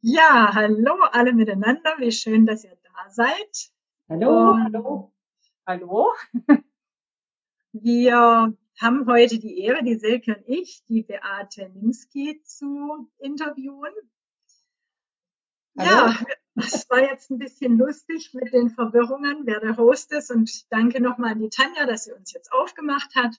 [0.00, 1.96] Ja, hallo alle miteinander.
[1.98, 3.72] Wie schön, dass ihr da seid.
[4.08, 5.12] Hallo, Und hallo.
[5.66, 6.12] Hallo.
[7.72, 13.92] Wir haben heute die Ehre, die Silke und ich, die Beate Nimski zu interviewen.
[15.76, 16.12] Hallo.
[16.12, 20.30] Ja, es war jetzt ein bisschen lustig mit den Verwirrungen, wer der Host ist.
[20.30, 23.34] Und danke nochmal an die Tanja, dass sie uns jetzt aufgemacht hat.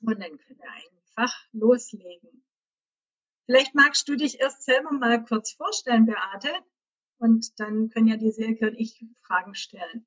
[0.00, 2.43] Und dann können wir einfach loslegen.
[3.46, 6.48] Vielleicht magst du dich erst selber mal kurz vorstellen, Beate,
[7.18, 10.06] und dann können ja die Silke und ich Fragen stellen.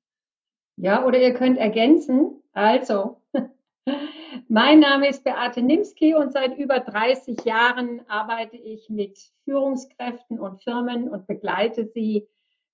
[0.76, 2.42] Ja, oder ihr könnt ergänzen.
[2.52, 3.20] Also,
[4.48, 10.62] mein Name ist Beate Nimski und seit über 30 Jahren arbeite ich mit Führungskräften und
[10.62, 12.28] Firmen und begleite sie,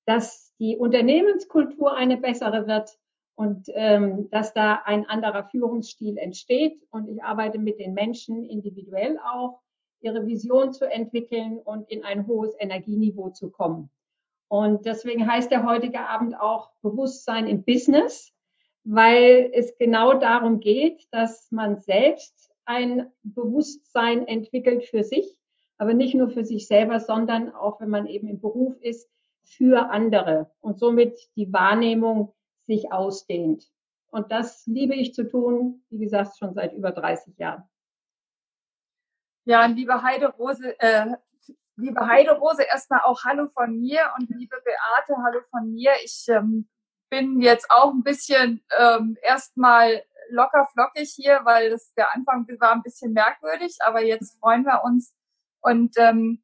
[0.07, 2.91] dass die Unternehmenskultur eine bessere wird
[3.37, 6.83] und ähm, dass da ein anderer Führungsstil entsteht.
[6.91, 9.64] Und ich arbeite mit den Menschen individuell auch
[10.05, 13.91] ihre Vision zu entwickeln und in ein hohes Energieniveau zu kommen.
[14.49, 18.33] Und deswegen heißt der heutige Abend auch Bewusstsein im Business,
[18.85, 25.39] weil es genau darum geht, dass man selbst ein Bewusstsein entwickelt für sich,
[25.79, 29.11] aber nicht nur für sich selber, sondern auch, wenn man eben im Beruf ist,
[29.43, 32.33] für andere und somit die Wahrnehmung
[32.67, 33.71] sich ausdehnt.
[34.11, 37.65] Und das liebe ich zu tun, wie gesagt, schon seit über 30 Jahren.
[39.47, 41.17] Ja, liebe Heide Rose, äh,
[41.77, 45.93] liebe Heide Rose, erstmal auch Hallo von mir und liebe Beate, Hallo von mir.
[46.03, 46.67] Ich ähm,
[47.11, 52.73] bin jetzt auch ein bisschen ähm, erstmal locker flockig hier, weil das der Anfang war
[52.73, 55.15] ein bisschen merkwürdig, aber jetzt freuen wir uns
[55.61, 56.43] und ähm,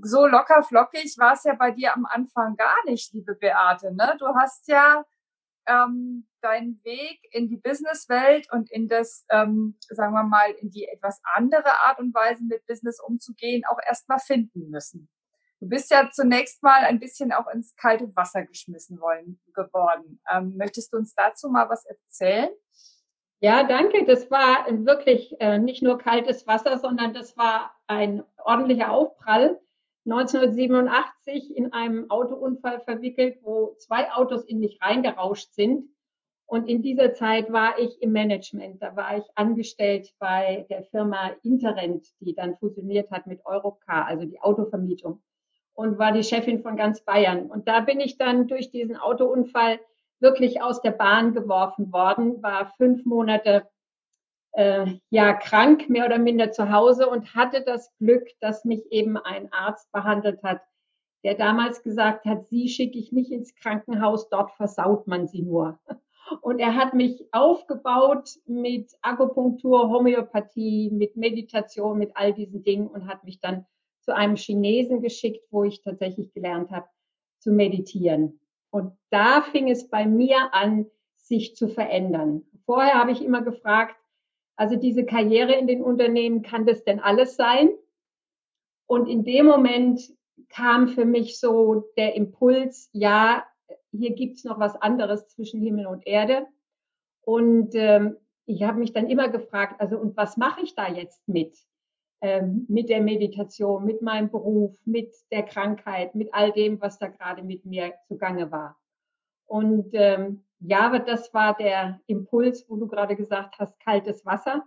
[0.00, 3.94] so locker flockig war es ja bei dir am Anfang gar nicht, liebe Beate.
[3.94, 4.16] Ne?
[4.18, 5.04] Du hast ja
[5.66, 10.86] ähm, deinen Weg in die Businesswelt und in das, ähm, sagen wir mal, in die
[10.86, 15.08] etwas andere Art und Weise mit Business umzugehen, auch erstmal finden müssen.
[15.60, 20.20] Du bist ja zunächst mal ein bisschen auch ins kalte Wasser geschmissen worden, geworden.
[20.30, 22.50] Ähm, möchtest du uns dazu mal was erzählen?
[23.40, 24.04] Ja, danke.
[24.04, 29.58] Das war wirklich äh, nicht nur kaltes Wasser, sondern das war ein ordentlicher Aufprall.
[30.06, 35.88] 1987 in einem Autounfall verwickelt, wo zwei Autos in mich reingerauscht sind.
[36.46, 38.82] Und in dieser Zeit war ich im Management.
[38.82, 44.24] Da war ich angestellt bei der Firma Interrent, die dann fusioniert hat mit Europcar, also
[44.24, 45.22] die Autovermietung.
[45.72, 47.50] Und war die Chefin von ganz Bayern.
[47.50, 49.80] Und da bin ich dann durch diesen Autounfall
[50.20, 53.66] wirklich aus der Bahn geworfen worden, war fünf Monate
[54.52, 59.16] äh, ja krank, mehr oder minder zu Hause und hatte das Glück, dass mich eben
[59.16, 60.60] ein Arzt behandelt hat,
[61.24, 65.78] der damals gesagt hat, sie schicke ich nicht ins Krankenhaus, dort versaut man sie nur.
[66.40, 73.06] Und er hat mich aufgebaut mit Akupunktur, Homöopathie, mit Meditation, mit all diesen Dingen und
[73.06, 73.66] hat mich dann
[74.00, 76.86] zu einem Chinesen geschickt, wo ich tatsächlich gelernt habe
[77.38, 78.40] zu meditieren.
[78.70, 80.86] Und da fing es bei mir an,
[81.16, 82.42] sich zu verändern.
[82.66, 83.96] Vorher habe ich immer gefragt,
[84.56, 87.70] also diese Karriere in den Unternehmen, kann das denn alles sein?
[88.86, 90.00] Und in dem Moment
[90.48, 93.44] kam für mich so der Impuls, ja,
[93.96, 96.46] hier gibt's noch was anderes zwischen Himmel und Erde.
[97.22, 98.16] Und ähm,
[98.46, 101.56] ich habe mich dann immer gefragt, also und was mache ich da jetzt mit?
[102.20, 107.08] Ähm, mit der Meditation, mit meinem Beruf, mit der Krankheit, mit all dem, was da
[107.08, 108.78] gerade mit mir zugange war.
[109.46, 114.64] Und ähm, ja, aber das war der Impuls, wo du gerade gesagt hast, kaltes Wasser.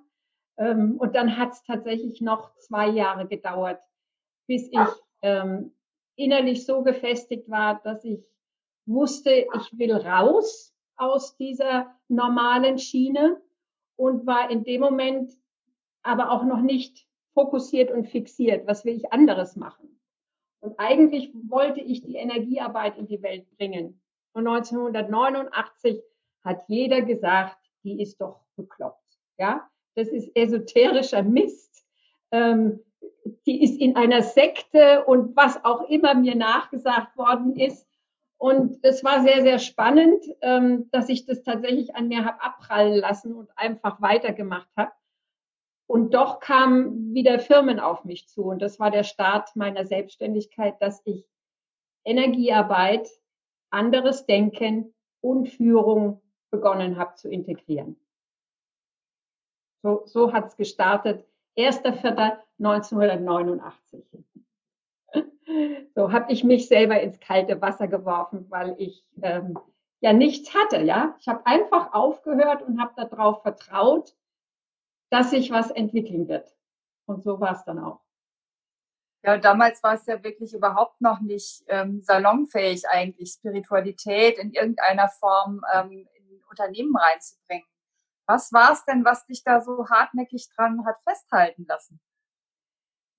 [0.58, 3.80] Ähm, und dann hat es tatsächlich noch zwei Jahre gedauert,
[4.48, 4.80] bis ich
[5.24, 5.74] ähm,
[6.16, 8.24] innerlich so gefestigt war, dass ich
[8.88, 13.42] wusste, ich will raus aus dieser normalen Schiene
[13.96, 15.32] und war in dem Moment
[16.04, 20.00] aber auch noch nicht fokussiert und fixiert, was will ich anderes machen.
[20.60, 24.02] Und eigentlich wollte ich die Energiearbeit in die Welt bringen.
[24.34, 26.02] Und 1989
[26.44, 29.04] hat jeder gesagt, die ist doch bekloppt.
[29.38, 31.86] Ja, das ist esoterischer Mist.
[32.32, 32.80] Ähm,
[33.46, 37.88] die ist in einer Sekte und was auch immer mir nachgesagt worden ist.
[38.38, 42.96] Und es war sehr, sehr spannend, ähm, dass ich das tatsächlich an mir habe abprallen
[42.96, 44.92] lassen und einfach weitergemacht habe.
[45.88, 48.44] Und doch kamen wieder Firmen auf mich zu.
[48.44, 51.26] Und das war der Start meiner Selbstständigkeit, dass ich
[52.06, 53.10] Energiearbeit
[53.70, 57.98] anderes Denken und Führung begonnen habe zu integrieren.
[59.82, 61.26] So, so hat es gestartet.
[61.58, 64.04] 1.4.1989.
[65.96, 69.58] So habe ich mich selber ins kalte Wasser geworfen, weil ich ähm,
[70.02, 70.82] ja nichts hatte.
[70.82, 74.14] Ja, ich habe einfach aufgehört und habe darauf vertraut,
[75.10, 76.54] dass sich was entwickeln wird.
[77.06, 78.02] Und so war es dann auch.
[79.24, 85.10] Ja, damals war es ja wirklich überhaupt noch nicht ähm, salonfähig eigentlich, Spiritualität in irgendeiner
[85.10, 87.68] Form ähm, in Unternehmen reinzubringen.
[88.28, 92.00] Was war es denn, was dich da so hartnäckig dran hat festhalten lassen?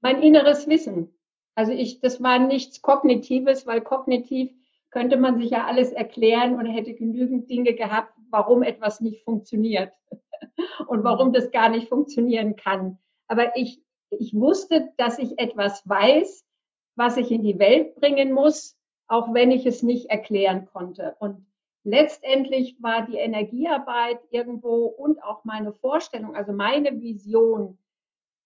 [0.00, 1.18] Mein inneres Wissen.
[1.58, 4.52] Also ich, das war nichts Kognitives, weil kognitiv
[4.90, 9.93] könnte man sich ja alles erklären und hätte genügend Dinge gehabt, warum etwas nicht funktioniert
[10.87, 12.99] und warum das gar nicht funktionieren kann.
[13.26, 16.46] Aber ich, ich wusste, dass ich etwas weiß,
[16.94, 18.78] was ich in die Welt bringen muss,
[19.08, 21.16] auch wenn ich es nicht erklären konnte.
[21.19, 21.44] Und
[21.82, 27.78] letztendlich war die Energiearbeit irgendwo und auch meine Vorstellung, also meine Vision,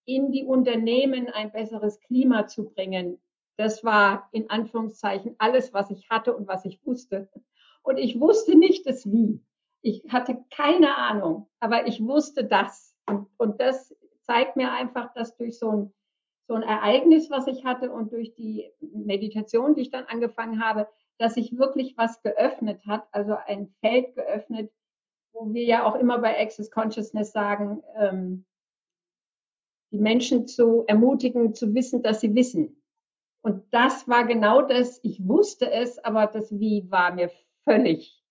[0.04, 3.20] in die Unternehmen ein besseres Klima zu bringen.
[3.56, 7.28] Das war in Anführungszeichen alles, was ich hatte und was ich wusste.
[7.82, 9.40] Und ich wusste nicht das Wie.
[9.82, 12.96] Ich hatte keine Ahnung, aber ich wusste das.
[13.06, 15.93] Und, und das zeigt mir einfach, dass durch so ein,
[16.46, 20.88] so ein Ereignis, was ich hatte und durch die Meditation, die ich dann angefangen habe,
[21.19, 24.72] dass sich wirklich was geöffnet hat, also ein Feld geöffnet,
[25.32, 28.44] wo wir ja auch immer bei Access Consciousness sagen, ähm,
[29.92, 32.82] die Menschen zu ermutigen, zu wissen, dass sie wissen.
[33.42, 37.30] Und das war genau das, ich wusste es, aber das Wie war mir
[37.64, 38.22] völlig,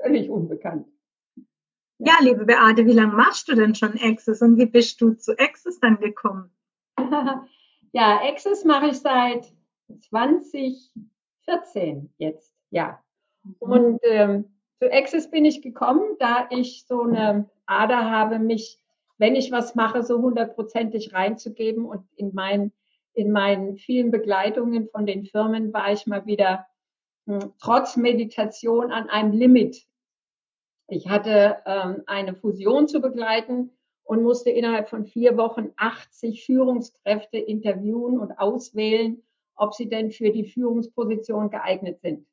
[0.00, 0.86] völlig unbekannt.
[1.98, 5.38] Ja, liebe Beate, wie lange machst du denn schon Access und wie bist du zu
[5.38, 6.50] Access dann gekommen?
[7.92, 9.52] ja, Access mache ich seit
[10.08, 13.02] 2014 jetzt, ja.
[13.42, 13.54] Mhm.
[13.58, 14.46] Und ähm,
[14.78, 18.79] zu Access bin ich gekommen, da ich so eine Ader habe, mich,
[19.20, 21.84] wenn ich was mache, so hundertprozentig reinzugeben.
[21.84, 22.72] Und in meinen,
[23.12, 26.66] in meinen vielen Begleitungen von den Firmen war ich mal wieder
[27.26, 29.86] hm, trotz Meditation an einem Limit
[30.90, 33.70] ich hatte ähm, eine Fusion zu begleiten
[34.02, 39.22] und musste innerhalb von vier Wochen 80 Führungskräfte interviewen und auswählen,
[39.54, 42.26] ob sie denn für die Führungsposition geeignet sind.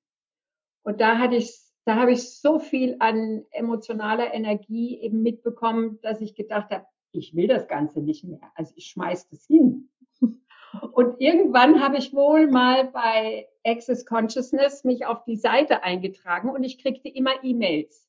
[0.81, 1.55] Und da hatte ich,
[1.87, 7.33] da habe ich so viel an emotionaler Energie eben mitbekommen, dass ich gedacht habe, ich
[7.33, 8.41] will das Ganze nicht mehr.
[8.55, 9.89] Also ich schmeiß das hin.
[10.91, 16.63] Und irgendwann habe ich wohl mal bei Access Consciousness mich auf die Seite eingetragen und
[16.63, 18.07] ich kriegte immer E-Mails.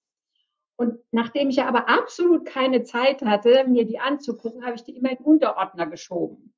[0.77, 5.13] Und nachdem ich aber absolut keine Zeit hatte, mir die anzugucken, habe ich die immer
[5.13, 6.53] in Unterordner geschoben.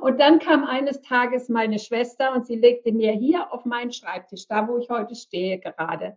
[0.00, 4.46] Und dann kam eines Tages meine Schwester und sie legte mir hier auf meinen Schreibtisch,
[4.48, 6.16] da wo ich heute stehe gerade,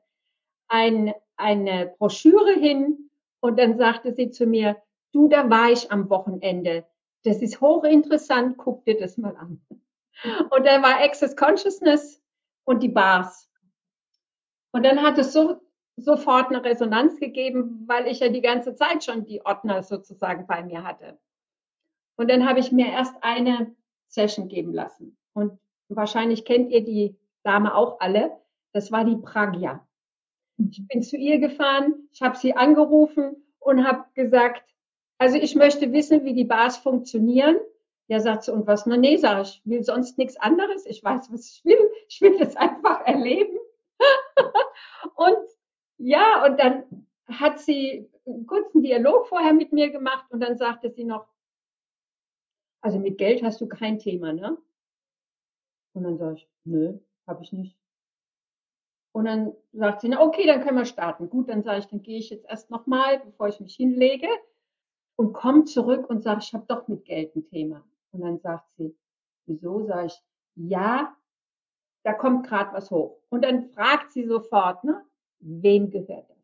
[0.68, 3.10] ein, eine Broschüre hin
[3.40, 4.82] und dann sagte sie zu mir,
[5.14, 6.86] du, da war ich am Wochenende.
[7.24, 9.62] Das ist hochinteressant, guck dir das mal an.
[10.50, 12.22] Und da war Access Consciousness
[12.66, 13.50] und die Bars.
[14.72, 15.62] Und dann hat es so
[15.98, 20.64] sofort eine Resonanz gegeben, weil ich ja die ganze Zeit schon die Ordner sozusagen bei
[20.64, 21.18] mir hatte.
[22.18, 23.76] Und dann habe ich mir erst eine
[24.08, 25.18] Session geben lassen.
[25.34, 28.32] Und wahrscheinlich kennt ihr die Dame auch alle.
[28.74, 29.88] Das war die Pragya.
[30.58, 34.64] Ich bin zu ihr gefahren, ich habe sie angerufen und habe gesagt,
[35.20, 37.58] also ich möchte wissen, wie die Bars funktionieren.
[38.08, 38.86] Ja, sagt sie, und was?
[38.86, 40.86] Na nee, sag ich, will sonst nichts anderes.
[40.86, 41.92] Ich weiß, was ich will.
[42.08, 43.58] Ich will das einfach erleben.
[45.16, 45.38] und
[45.98, 50.90] ja, und dann hat sie einen kurzen Dialog vorher mit mir gemacht und dann sagte
[50.90, 51.28] sie noch,
[52.82, 54.58] also mit Geld hast du kein Thema, ne?
[55.94, 57.78] Und dann sage ich, nö, habe ich nicht.
[59.14, 61.30] Und dann sagt sie, na okay, dann können wir starten.
[61.30, 64.28] Gut, dann sage ich, dann gehe ich jetzt erst nochmal, bevor ich mich hinlege
[65.16, 67.84] und komme zurück und sage, ich habe doch mit Geld ein Thema.
[68.12, 68.96] Und dann sagt sie,
[69.48, 69.86] wieso?
[69.86, 70.24] Sage ich,
[70.56, 71.18] ja,
[72.04, 73.20] da kommt gerade was hoch.
[73.30, 75.04] Und dann fragt sie sofort, ne?
[75.40, 76.37] wem gehört das?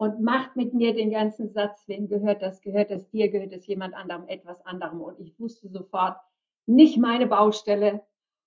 [0.00, 2.62] Und macht mit mir den ganzen Satz, wem gehört das?
[2.62, 3.28] Gehört das dir?
[3.28, 5.02] Gehört es jemand anderem, etwas anderem?
[5.02, 6.16] Und ich wusste sofort,
[6.64, 8.02] nicht meine Baustelle.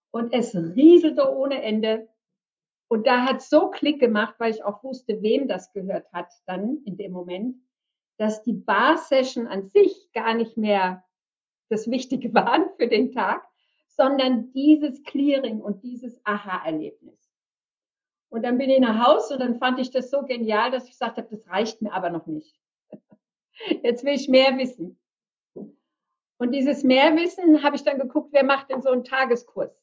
[0.10, 2.10] Und es rieselte ohne Ende.
[2.88, 6.82] Und da hat so Klick gemacht, weil ich auch wusste, wem das gehört hat, dann
[6.86, 7.58] in dem Moment,
[8.18, 11.04] dass die Bar-Session an sich gar nicht mehr
[11.70, 13.48] das Wichtige waren für den Tag,
[13.90, 17.23] sondern dieses Clearing und dieses Aha-Erlebnis.
[18.34, 20.94] Und dann bin ich nach Hause und dann fand ich das so genial, dass ich
[20.94, 22.60] gesagt habe, das reicht mir aber noch nicht.
[23.84, 25.00] Jetzt will ich mehr wissen.
[26.40, 29.80] Und dieses Mehrwissen habe ich dann geguckt, wer macht denn so einen Tageskurs?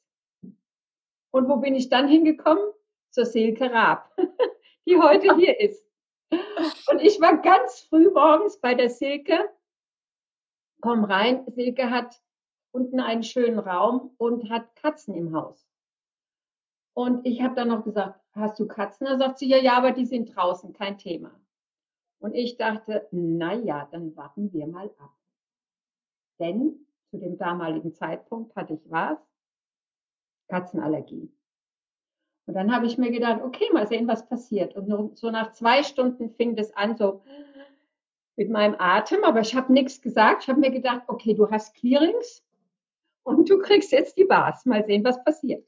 [1.31, 2.65] Und wo bin ich dann hingekommen?
[3.11, 4.13] Zur Silke Raab,
[4.85, 5.89] die heute hier ist.
[6.91, 9.49] Und ich war ganz früh morgens bei der Silke.
[10.81, 12.21] Komm rein, Silke hat
[12.73, 15.70] unten einen schönen Raum und hat Katzen im Haus.
[17.01, 19.07] Und ich habe dann noch gesagt, hast du Katzen?
[19.07, 21.31] Da sagt sie, ja, ja, aber die sind draußen, kein Thema.
[22.19, 25.17] Und ich dachte, na ja, dann warten wir mal ab.
[26.39, 29.19] Denn zu dem damaligen Zeitpunkt hatte ich was?
[30.49, 31.33] Katzenallergie.
[32.45, 34.77] Und dann habe ich mir gedacht, okay, mal sehen, was passiert.
[34.77, 37.23] Und so nach zwei Stunden fing das an, so
[38.37, 40.43] mit meinem Atem, aber ich habe nichts gesagt.
[40.43, 42.45] Ich habe mir gedacht, okay, du hast Clearings
[43.23, 44.67] und du kriegst jetzt die Bars.
[44.67, 45.65] Mal sehen, was passiert.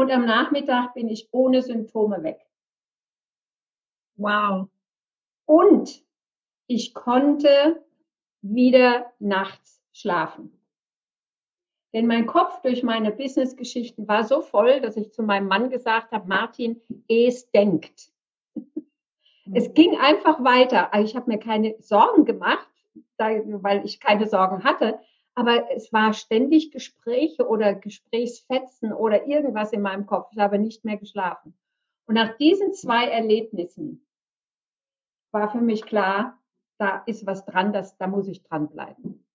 [0.00, 2.40] Und am Nachmittag bin ich ohne Symptome weg.
[4.16, 4.70] Wow.
[5.44, 6.02] Und
[6.66, 7.84] ich konnte
[8.40, 10.58] wieder nachts schlafen.
[11.92, 16.12] Denn mein Kopf durch meine Business-Geschichten war so voll, dass ich zu meinem Mann gesagt
[16.12, 18.10] habe, Martin, es denkt.
[19.52, 19.74] Es mhm.
[19.74, 20.94] ging einfach weiter.
[20.94, 22.70] Also ich habe mir keine Sorgen gemacht,
[23.18, 24.98] weil ich keine Sorgen hatte.
[25.40, 30.28] Aber es war ständig Gespräche oder Gesprächsfetzen oder irgendwas in meinem Kopf.
[30.32, 31.58] Ich habe nicht mehr geschlafen.
[32.06, 34.06] Und nach diesen zwei Erlebnissen
[35.32, 36.38] war für mich klar,
[36.76, 39.26] da ist was dran, das, da muss ich dranbleiben.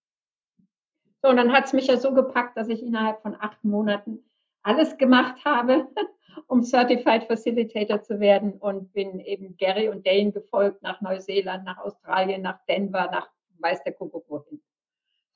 [1.24, 4.24] So, und dann hat es mich ja so gepackt, dass ich innerhalb von acht Monaten
[4.62, 5.88] alles gemacht habe,
[6.46, 11.80] um Certified Facilitator zu werden und bin eben Gary und Dane gefolgt nach Neuseeland, nach
[11.80, 14.62] Australien, nach Denver, nach weiß der Kuckuck wohin.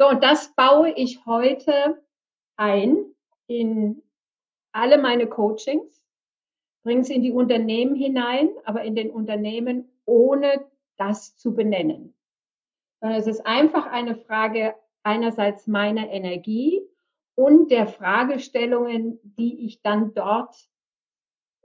[0.01, 2.01] So, und das baue ich heute
[2.55, 3.03] ein
[3.47, 4.01] in
[4.71, 6.01] alle meine Coachings,
[6.83, 10.65] bringe es in die Unternehmen hinein, aber in den Unternehmen ohne
[10.97, 12.15] das zu benennen.
[13.01, 16.81] Es ist einfach eine Frage einerseits meiner Energie
[17.35, 20.55] und der Fragestellungen, die ich dann dort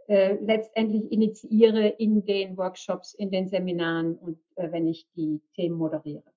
[0.08, 5.76] äh, letztendlich initiiere in den Workshops, in den Seminaren und äh, wenn ich die Themen
[5.76, 6.33] moderiere.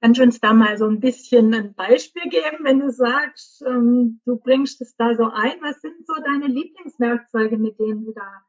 [0.00, 4.20] Kannst du uns da mal so ein bisschen ein Beispiel geben, wenn du sagst, ähm,
[4.24, 5.54] du bringst es da so ein?
[5.62, 8.42] Was sind so deine Lieblingswerkzeuge, mit denen du da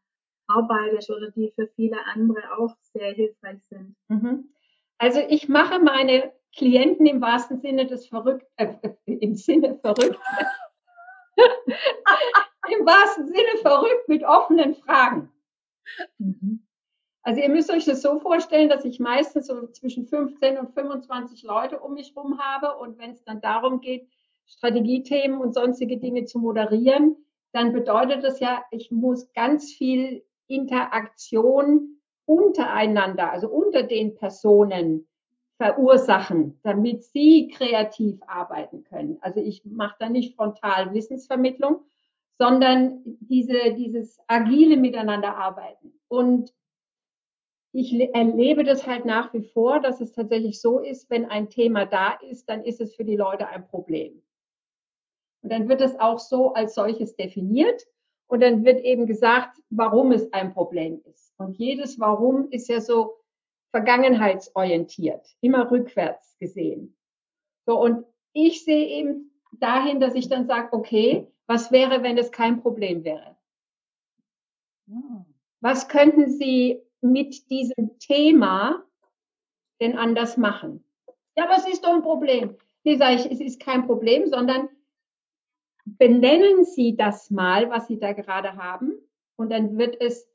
[0.47, 3.95] arbeitest oder die für viele andere auch sehr hilfreich sind?
[4.09, 4.53] Mhm.
[4.97, 8.73] Also ich mache meine Klienten im wahrsten Sinne des verrückt, äh,
[9.05, 10.19] im Sinne verrückt,
[11.37, 15.31] im wahrsten Sinne verrückt mit offenen Fragen.
[16.17, 16.66] Mhm.
[17.27, 21.43] Also ihr müsst euch das so vorstellen, dass ich meistens so zwischen 15 und 25
[21.43, 24.07] Leute um mich herum habe und wenn es dann darum geht,
[24.45, 27.17] Strategiethemen und sonstige Dinge zu moderieren,
[27.51, 35.05] dann bedeutet das ja, ich muss ganz viel Interaktion untereinander, also unter den Personen
[35.57, 39.17] verursachen, damit sie kreativ arbeiten können.
[39.19, 41.81] Also ich mache da nicht frontal Wissensvermittlung,
[42.37, 45.91] sondern diese, dieses agile Miteinanderarbeiten.
[46.07, 46.53] Und
[47.77, 51.85] ich erlebe das halt nach wie vor, dass es tatsächlich so ist, wenn ein Thema
[51.85, 54.23] da ist, dann ist es für die Leute ein Problem.
[55.43, 57.85] Und dann wird es auch so als solches definiert.
[58.25, 61.35] Und dann wird eben gesagt, warum es ein Problem ist.
[61.37, 63.19] Und jedes Warum ist ja so
[63.69, 66.97] vergangenheitsorientiert, immer rückwärts gesehen.
[67.67, 72.31] So, und ich sehe eben dahin, dass ich dann sage, okay, was wäre, wenn es
[72.31, 73.37] kein Problem wäre?
[75.61, 78.83] Was könnten Sie mit diesem Thema
[79.79, 80.83] denn anders machen?
[81.35, 82.57] Ja, was ist doch ein Problem?
[82.83, 84.69] Nee, sage ich, es ist kein Problem, sondern
[85.85, 88.93] benennen Sie das mal, was Sie da gerade haben,
[89.35, 90.27] und dann wird es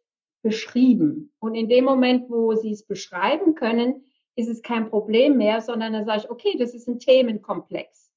[0.42, 1.32] beschrieben.
[1.40, 4.04] Und in dem Moment, wo Sie es beschreiben können,
[4.36, 8.12] ist es kein Problem mehr, sondern dann sage ich, okay, das ist ein Themenkomplex.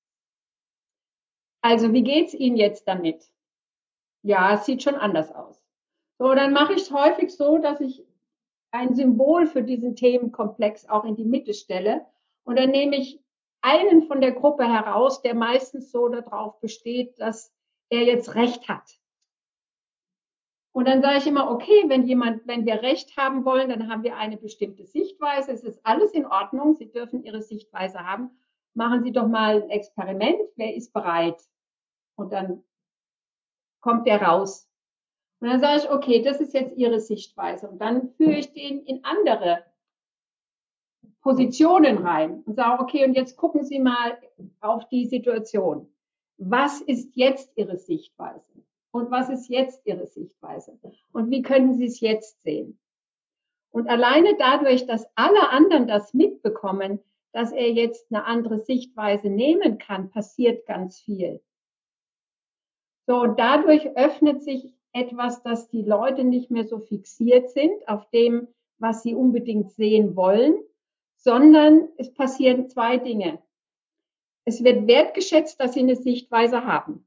[1.62, 3.32] Also, wie geht's Ihnen jetzt damit?
[4.22, 5.62] Ja, es sieht schon anders aus.
[6.18, 8.06] So, dann mache ich es häufig so, dass ich
[8.76, 12.06] ein Symbol für diesen Themenkomplex auch in die Mitte stelle.
[12.44, 13.22] Und dann nehme ich
[13.62, 17.52] einen von der Gruppe heraus, der meistens so darauf besteht, dass
[17.90, 19.00] er jetzt Recht hat.
[20.72, 24.04] Und dann sage ich immer, okay, wenn jemand, wenn wir Recht haben wollen, dann haben
[24.04, 25.54] wir eine bestimmte Sichtweise.
[25.54, 26.76] Es ist alles in Ordnung.
[26.76, 28.30] Sie dürfen Ihre Sichtweise haben.
[28.74, 30.42] Machen Sie doch mal ein Experiment.
[30.58, 31.42] Wer ist bereit?
[32.16, 32.62] Und dann
[33.80, 34.70] kommt der raus.
[35.46, 37.70] Und dann sage ich, okay, das ist jetzt Ihre Sichtweise.
[37.70, 39.64] Und dann führe ich den in andere
[41.22, 44.18] Positionen rein und sage, okay, und jetzt gucken Sie mal
[44.60, 45.88] auf die Situation.
[46.38, 48.54] Was ist jetzt Ihre Sichtweise?
[48.90, 50.80] Und was ist jetzt Ihre Sichtweise?
[51.12, 52.80] Und wie können Sie es jetzt sehen?
[53.70, 57.02] Und alleine dadurch, dass alle anderen das mitbekommen,
[57.34, 61.40] dass er jetzt eine andere Sichtweise nehmen kann, passiert ganz viel.
[63.06, 68.10] So, und dadurch öffnet sich etwas, dass die Leute nicht mehr so fixiert sind auf
[68.12, 68.48] dem,
[68.78, 70.58] was sie unbedingt sehen wollen,
[71.18, 73.42] sondern es passieren zwei Dinge.
[74.46, 77.06] Es wird wertgeschätzt, dass sie eine Sichtweise haben.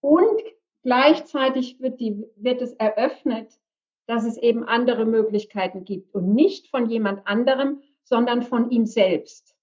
[0.00, 0.42] Und
[0.82, 3.58] gleichzeitig wird, die, wird es eröffnet,
[4.06, 9.54] dass es eben andere Möglichkeiten gibt und nicht von jemand anderem, sondern von ihm selbst.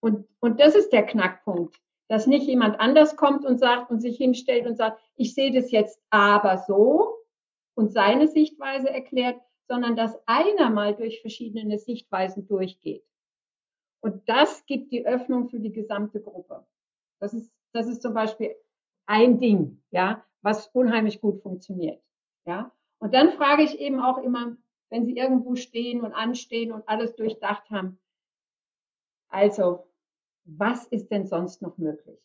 [0.00, 1.78] Und, und das ist der Knackpunkt,
[2.08, 5.70] dass nicht jemand anders kommt und sagt und sich hinstellt und sagt, ich sehe das
[5.70, 7.16] jetzt aber so
[7.74, 13.04] und seine Sichtweise erklärt, sondern dass einer mal durch verschiedene Sichtweisen durchgeht.
[14.00, 16.64] Und das gibt die Öffnung für die gesamte Gruppe.
[17.18, 18.54] Das ist, das ist zum Beispiel
[19.06, 22.02] ein Ding, ja, was unheimlich gut funktioniert,
[22.44, 22.72] ja.
[22.98, 24.56] Und dann frage ich eben auch immer,
[24.88, 27.98] wenn Sie irgendwo stehen und anstehen und alles durchdacht haben,
[29.28, 29.85] also,
[30.46, 32.20] was ist denn sonst noch möglich?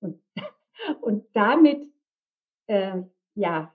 [0.00, 0.22] Und,
[1.00, 1.92] und damit,
[2.66, 3.02] äh,
[3.34, 3.74] ja,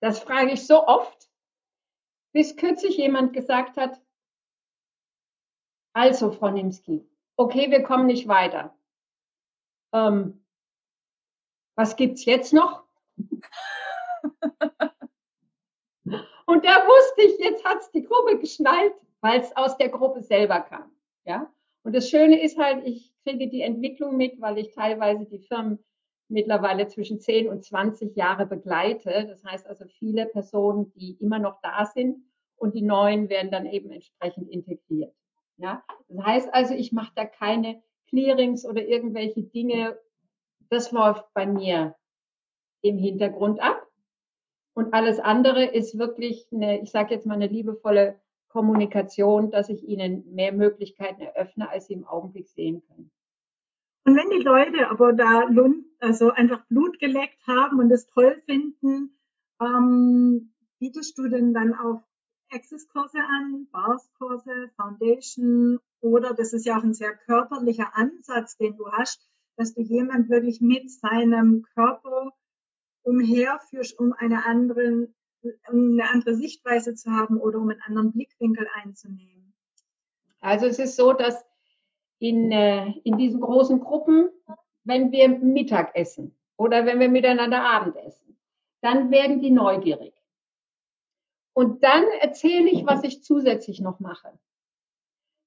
[0.00, 1.30] das frage ich so oft,
[2.32, 4.00] bis kürzlich jemand gesagt hat,
[5.96, 8.76] also, Frau Nimski, okay, wir kommen nicht weiter.
[9.92, 10.44] Ähm,
[11.76, 12.84] was gibt's jetzt noch?
[16.46, 20.60] Und da wusste ich, jetzt hat's die Gruppe geschnallt, weil es aus der Gruppe selber
[20.60, 20.90] kam.
[21.24, 21.53] Ja.
[21.84, 25.78] Und das Schöne ist halt, ich kriege die Entwicklung mit, weil ich teilweise die Firmen
[26.28, 29.26] mittlerweile zwischen 10 und 20 Jahre begleite.
[29.28, 32.24] Das heißt also viele Personen, die immer noch da sind
[32.56, 35.14] und die neuen werden dann eben entsprechend integriert.
[35.58, 39.98] Ja, das heißt also, ich mache da keine Clearings oder irgendwelche Dinge.
[40.70, 41.94] Das läuft bei mir
[42.80, 43.86] im Hintergrund ab.
[44.72, 48.20] Und alles andere ist wirklich eine, ich sage jetzt mal, eine liebevolle
[48.54, 53.10] Kommunikation, dass ich ihnen mehr Möglichkeiten eröffne, als sie im Augenblick sehen können.
[54.04, 55.42] Und wenn die Leute aber da
[55.98, 59.18] also einfach Blut geleckt haben und es toll finden,
[59.60, 62.04] ähm, bietest du denn dann auch
[62.52, 68.88] Access-Kurse an, Bars-Kurse, Foundation oder das ist ja auch ein sehr körperlicher Ansatz, den du
[68.92, 72.32] hast, dass du jemand wirklich mit seinem Körper
[73.02, 75.12] umherführst, um eine, anderen,
[75.66, 79.54] eine andere Sichtweise zu haben oder um einen anderen Blickwinkel einzunehmen.
[80.40, 81.44] Also es ist so, dass
[82.18, 84.28] in, äh, in diesen großen Gruppen,
[84.84, 88.38] wenn wir Mittag essen oder wenn wir miteinander Abend essen,
[88.80, 90.14] dann werden die neugierig.
[91.54, 94.38] Und dann erzähle ich, was ich zusätzlich noch mache.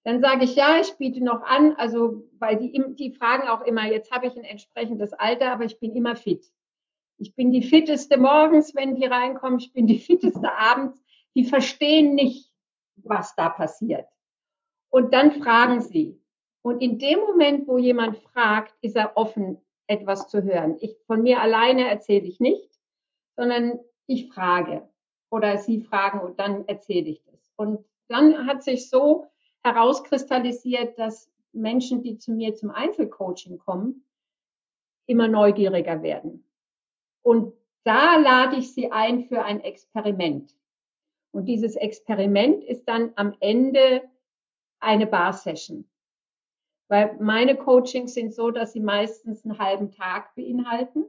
[0.04, 3.86] Dann sage ich, ja, ich biete noch an, also, weil die, die fragen auch immer,
[3.86, 6.50] jetzt habe ich ein entsprechendes Alter, aber ich bin immer fit.
[7.18, 11.04] Ich bin die fitteste morgens, wenn die reinkommen, ich bin die fitteste abends.
[11.36, 12.52] Die verstehen nicht,
[12.96, 14.08] was da passiert.
[14.90, 16.22] Und dann fragen sie.
[16.62, 20.78] Und in dem Moment, wo jemand fragt, ist er offen, etwas zu hören.
[20.80, 22.70] Ich, von mir alleine erzähle ich nicht,
[23.36, 24.90] sondern ich frage
[25.30, 27.52] oder sie fragen und dann erzähle ich das.
[27.56, 29.28] Und dann hat sich so
[29.64, 34.06] herauskristallisiert, dass Menschen, die zu mir zum Einzelcoaching kommen,
[35.06, 36.47] immer neugieriger werden.
[37.28, 40.56] Und da lade ich sie ein für ein Experiment.
[41.32, 44.04] Und dieses Experiment ist dann am Ende
[44.80, 45.90] eine Bar-Session.
[46.90, 51.06] Weil meine Coachings sind so, dass sie meistens einen halben Tag beinhalten.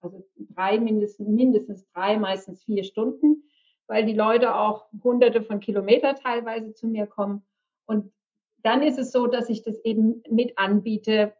[0.00, 3.44] Also drei, mindestens, mindestens drei, meistens vier Stunden
[3.90, 7.42] weil die Leute auch hunderte von Kilometern teilweise zu mir kommen.
[7.86, 8.12] Und
[8.58, 11.34] dann ist es so, dass ich das eben mit anbiete,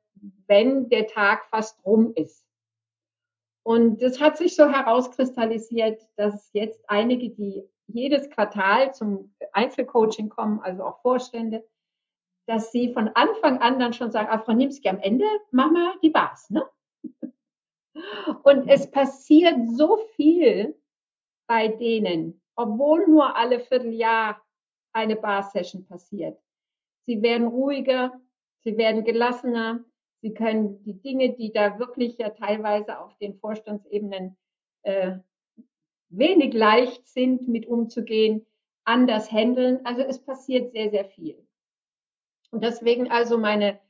[0.49, 2.45] wenn der Tag fast rum ist.
[3.71, 10.59] Und das hat sich so herauskristallisiert, dass jetzt einige, die jedes Quartal zum Einzelcoaching kommen,
[10.59, 11.65] also auch Vorstände,
[12.49, 15.95] dass sie von Anfang an dann schon sagen, ah, Frau Nimski, am Ende machen wir
[16.03, 16.51] die Bars.
[16.51, 16.69] Ne?
[18.43, 20.77] Und es passiert so viel
[21.47, 24.45] bei denen, obwohl nur alle Vierteljahr
[24.93, 26.43] eine Bar-Session passiert.
[27.07, 28.21] Sie werden ruhiger,
[28.65, 29.85] sie werden gelassener,
[30.23, 34.37] sie können die Dinge, die da wirklich ja teilweise auf den Vorstandsebenen
[34.83, 35.19] äh,
[36.09, 38.47] wenig leicht sind, mit umzugehen,
[38.85, 39.85] anders handeln.
[39.85, 41.37] Also es passiert sehr, sehr viel.
[42.51, 43.81] Und deswegen also meine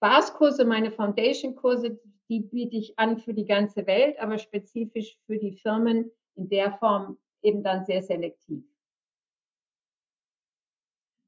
[0.00, 5.52] Bars-Kurse, meine Foundation-Kurse, die biete ich an für die ganze Welt, aber spezifisch für die
[5.52, 8.64] Firmen in der Form eben dann sehr selektiv.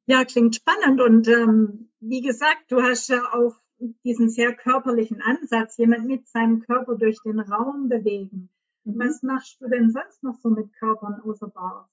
[0.07, 1.01] Ja, klingt spannend.
[1.01, 3.62] Und ähm, wie gesagt, du hast ja auch
[4.05, 8.51] diesen sehr körperlichen Ansatz, jemand mit seinem Körper durch den Raum bewegen.
[8.85, 8.99] Mhm.
[8.99, 11.89] Was machst du denn sonst noch so mit Körpern außer Bars?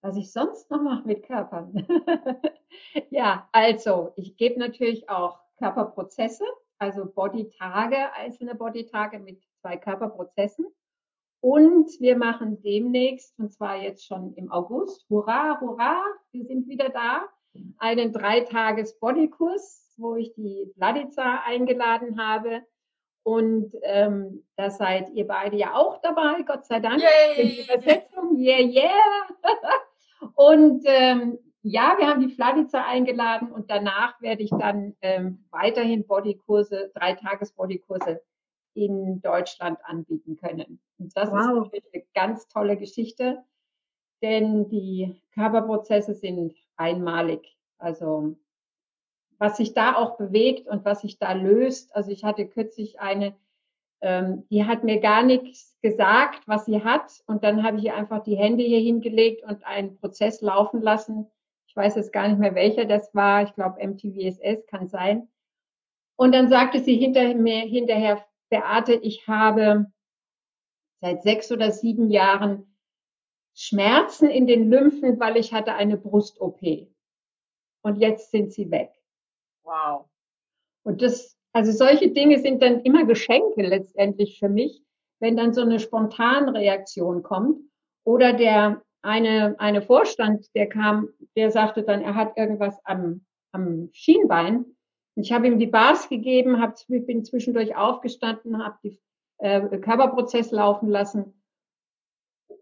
[0.00, 1.86] Was ich sonst noch mache mit Körpern?
[3.10, 6.44] ja, also ich gebe natürlich auch Körperprozesse,
[6.78, 10.66] also Bodytage, einzelne Bodytage mit zwei Körperprozessen.
[11.40, 16.02] Und wir machen demnächst, und zwar jetzt schon im August, hurra, hurra,
[16.32, 17.28] wir sind wieder da,
[17.78, 22.62] einen Dreitages-Bodykurs, wo ich die Vladica eingeladen habe.
[23.22, 27.02] Und ähm, da seid ihr beide ja auch dabei, Gott sei Dank.
[27.02, 27.34] Yay.
[27.34, 28.92] Für die Übersetzung, yeah, yeah.
[30.34, 36.06] und ähm, ja, wir haben die Flavica eingeladen und danach werde ich dann ähm, weiterhin
[36.06, 38.22] Bodykurse, drei Tages Bodykurse
[38.74, 40.80] in Deutschland anbieten können.
[40.98, 41.70] Und das wow.
[41.72, 43.42] ist eine ganz tolle Geschichte,
[44.22, 47.56] denn die Körperprozesse sind einmalig.
[47.78, 48.36] Also
[49.38, 51.94] was sich da auch bewegt und was sich da löst.
[51.94, 53.36] Also ich hatte kürzlich eine,
[54.00, 57.22] ähm, die hat mir gar nichts gesagt, was sie hat.
[57.26, 61.26] Und dann habe ich ihr einfach die Hände hier hingelegt und einen Prozess laufen lassen.
[61.68, 63.44] Ich weiß jetzt gar nicht mehr, welcher das war.
[63.44, 65.28] Ich glaube, MTVSS kann sein.
[66.16, 69.92] Und dann sagte sie hinter mir, hinterher, Beate, ich habe
[71.00, 72.74] seit sechs oder sieben Jahren
[73.54, 76.88] Schmerzen in den Lymphen, weil ich hatte eine Brust-OP.
[77.82, 78.97] Und jetzt sind sie weg.
[79.68, 80.06] Wow.
[80.82, 84.82] Und das, also solche Dinge sind dann immer Geschenke letztendlich für mich,
[85.20, 87.60] wenn dann so eine Spontanreaktion kommt.
[88.04, 93.90] Oder der eine, eine Vorstand, der kam, der sagte dann, er hat irgendwas am, am
[93.92, 94.64] Schienbein.
[95.16, 98.98] Ich habe ihm die Bars gegeben, hab, bin zwischendurch aufgestanden, habe die
[99.38, 101.34] äh, Körperprozess laufen lassen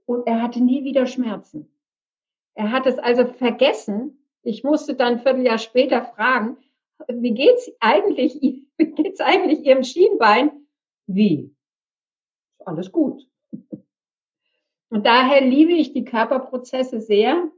[0.06, 1.70] und er hatte nie wieder Schmerzen.
[2.54, 4.26] Er hat es also vergessen.
[4.42, 6.56] Ich musste dann ein Vierteljahr später fragen,
[7.08, 8.40] wie geht's eigentlich,
[8.76, 10.66] wie geht's eigentlich Ihrem Schienbein?
[11.06, 11.54] Wie?
[12.64, 13.26] Alles gut.
[14.88, 17.50] Und daher liebe ich die Körperprozesse sehr.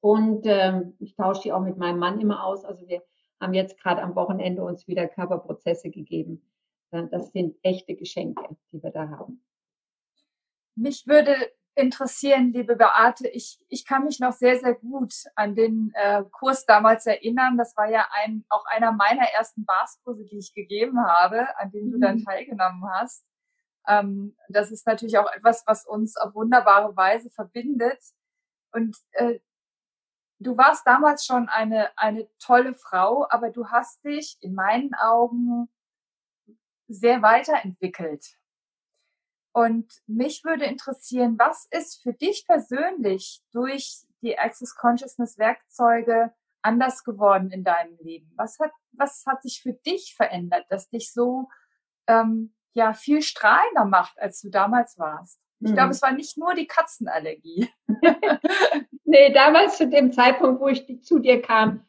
[0.00, 2.64] Und ähm, ich tausche die auch mit meinem Mann immer aus.
[2.64, 3.02] Also wir
[3.40, 6.42] haben jetzt gerade am Wochenende uns wieder Körperprozesse gegeben.
[6.90, 9.44] Äh, das sind echte Geschenke, die wir da haben.
[10.74, 11.34] Mich würde
[11.80, 13.28] interessieren, liebe Beate.
[13.28, 17.56] Ich, ich kann mich noch sehr, sehr gut an den äh, Kurs damals erinnern.
[17.56, 21.90] Das war ja ein, auch einer meiner ersten Barskurse, die ich gegeben habe, an dem
[21.90, 22.24] du dann mhm.
[22.24, 23.24] teilgenommen hast.
[23.88, 28.00] Ähm, das ist natürlich auch etwas, was uns auf wunderbare Weise verbindet.
[28.72, 29.40] Und äh,
[30.38, 35.68] du warst damals schon eine, eine tolle Frau, aber du hast dich in meinen Augen
[36.88, 38.39] sehr weiterentwickelt.
[39.52, 46.32] Und mich würde interessieren, was ist für dich persönlich durch die Access Consciousness Werkzeuge
[46.62, 48.32] anders geworden in deinem Leben?
[48.36, 51.48] Was hat, was hat sich für dich verändert, das dich so
[52.06, 55.40] ähm, ja viel strahlender macht, als du damals warst?
[55.62, 55.90] Ich glaube, hm.
[55.90, 57.68] es war nicht nur die Katzenallergie.
[59.04, 61.84] nee, damals zu dem Zeitpunkt, wo ich zu dir kam,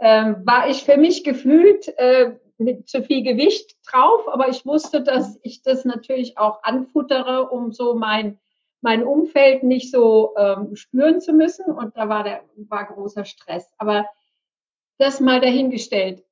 [0.00, 5.02] ähm, war ich für mich gefühlt äh, mit zu viel Gewicht drauf, aber ich wusste,
[5.02, 8.38] dass ich das natürlich auch anfuttere, um so mein,
[8.80, 11.66] mein Umfeld nicht so ähm, spüren zu müssen.
[11.66, 13.72] Und da war der, war großer Stress.
[13.78, 14.06] Aber
[14.98, 16.24] das mal dahingestellt.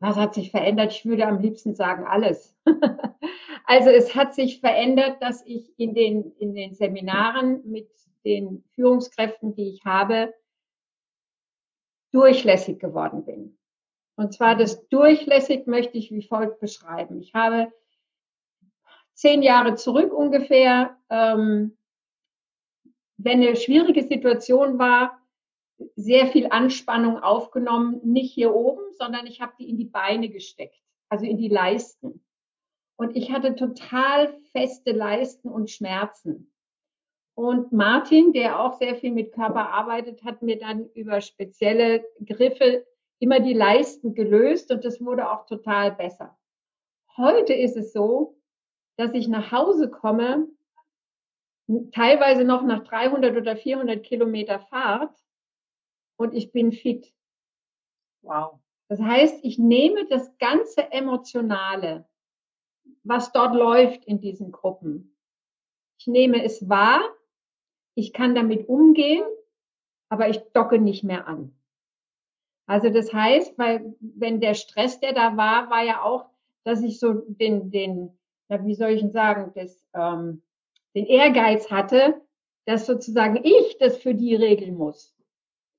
[0.00, 0.92] Was hat sich verändert?
[0.92, 2.56] Ich würde am liebsten sagen, alles.
[3.64, 7.90] also es hat sich verändert, dass ich in den, in den Seminaren mit
[8.24, 10.32] den Führungskräften, die ich habe,
[12.12, 13.57] durchlässig geworden bin.
[14.18, 17.20] Und zwar das durchlässig möchte ich wie folgt beschreiben.
[17.20, 17.72] Ich habe
[19.14, 21.78] zehn Jahre zurück ungefähr, ähm,
[23.16, 25.22] wenn eine schwierige Situation war,
[25.94, 30.82] sehr viel Anspannung aufgenommen, nicht hier oben, sondern ich habe die in die Beine gesteckt,
[31.08, 32.24] also in die Leisten.
[32.96, 36.52] Und ich hatte total feste Leisten und Schmerzen.
[37.36, 42.84] Und Martin, der auch sehr viel mit Körper arbeitet, hat mir dann über spezielle Griffe
[43.18, 46.38] immer die Leisten gelöst und das wurde auch total besser.
[47.16, 48.38] Heute ist es so,
[48.96, 50.48] dass ich nach Hause komme,
[51.92, 55.14] teilweise noch nach 300 oder 400 Kilometer Fahrt
[56.16, 57.12] und ich bin fit.
[58.22, 58.60] Wow.
[58.88, 62.08] Das heißt, ich nehme das ganze Emotionale,
[63.02, 65.16] was dort läuft in diesen Gruppen.
[65.98, 67.00] Ich nehme es wahr,
[67.94, 69.24] ich kann damit umgehen,
[70.08, 71.57] aber ich docke nicht mehr an.
[72.68, 76.26] Also das heißt, weil wenn der Stress, der da war, war ja auch,
[76.64, 78.10] dass ich so den, den,
[78.50, 80.42] ja, wie soll ich denn sagen, das, ähm,
[80.94, 82.20] den Ehrgeiz hatte,
[82.66, 85.16] dass sozusagen ich das für die regeln muss.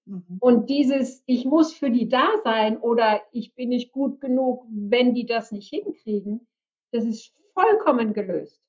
[0.06, 0.38] Mhm.
[0.39, 5.13] Und dieses, ich muss für die da sein oder ich bin nicht gut genug, wenn
[5.13, 6.47] die das nicht hinkriegen,
[6.91, 8.60] das ist vollkommen gelöst.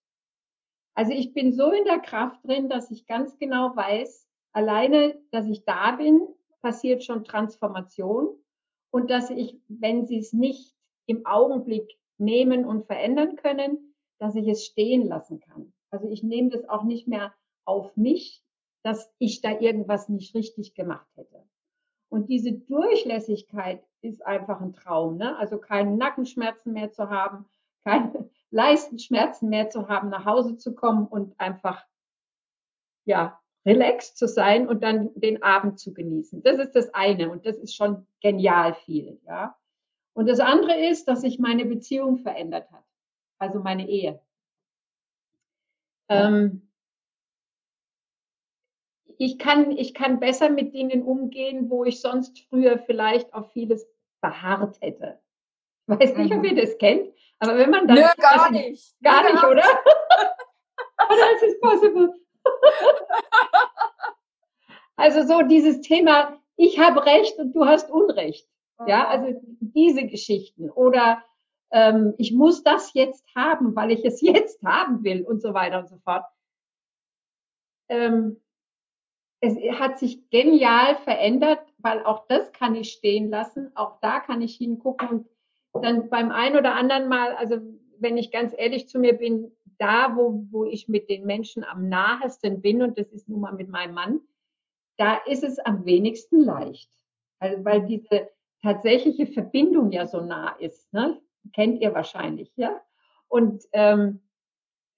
[0.95, 5.47] Also ich bin so in der Kraft drin, dass ich ganz genau weiß, alleine, dass
[5.47, 6.21] ich da bin,
[6.61, 8.29] passiert schon Transformation
[8.91, 10.75] und dass ich, wenn sie es nicht
[11.07, 15.73] im Augenblick nehmen und verändern können, dass ich es stehen lassen kann.
[15.91, 18.45] Also ich nehme das auch nicht mehr auf mich,
[18.83, 21.45] dass ich da irgendwas nicht richtig gemacht hätte.
[22.09, 25.17] Und diese Durchlässigkeit ist einfach ein Traum.
[25.17, 25.37] Ne?
[25.37, 27.47] Also keine Nackenschmerzen mehr zu haben,
[27.85, 31.85] keine Leistenschmerzen mehr zu haben, nach Hause zu kommen und einfach
[33.05, 36.43] ja relaxed zu sein und dann den Abend zu genießen.
[36.43, 39.57] Das ist das eine und das ist schon genial viel, ja.
[40.15, 42.85] Und das andere ist, dass sich meine Beziehung verändert hat,
[43.39, 44.21] also meine Ehe.
[46.09, 46.71] Ähm,
[49.19, 53.87] ich kann, ich kann besser mit Dingen umgehen, wo ich sonst früher vielleicht auf vieles
[54.21, 55.21] beharrt hätte.
[55.87, 56.57] Ich weiß nicht, ob ihr mhm.
[56.57, 57.97] das kennt, aber wenn man dann.
[57.97, 58.95] Nö, gar nicht.
[59.03, 59.63] Gar nicht, oder?
[61.09, 62.15] oder ist es possible?
[64.97, 68.47] Also so dieses Thema, ich habe Recht und du hast Unrecht.
[68.87, 70.71] Ja, also diese Geschichten.
[70.71, 71.23] Oder
[71.71, 75.81] ähm, ich muss das jetzt haben, weil ich es jetzt haben will und so weiter
[75.81, 76.25] und so fort.
[77.89, 78.41] Ähm,
[79.41, 83.73] es hat sich genial verändert, weil auch das kann ich stehen lassen.
[83.75, 85.29] Auch da kann ich hingucken
[85.73, 87.57] und dann beim einen oder anderen Mal, also
[87.99, 91.89] wenn ich ganz ehrlich zu mir bin, da, wo, wo ich mit den Menschen am
[91.89, 94.21] nahesten bin, und das ist nun mal mit meinem Mann,
[94.99, 96.91] da ist es am wenigsten leicht.
[97.39, 98.29] Also, weil diese
[98.63, 101.21] tatsächliche Verbindung ja so nah ist, ne?
[101.55, 102.81] kennt ihr wahrscheinlich, ja.
[103.29, 104.21] Und ähm,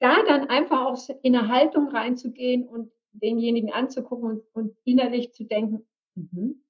[0.01, 5.45] da dann einfach auch in eine Haltung reinzugehen und denjenigen anzugucken und, und innerlich zu
[5.45, 6.65] denken, mhm,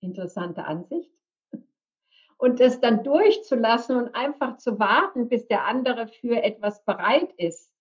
[0.00, 1.12] interessante Ansicht.
[2.42, 7.72] Und das dann durchzulassen und einfach zu warten, bis der andere für etwas bereit ist,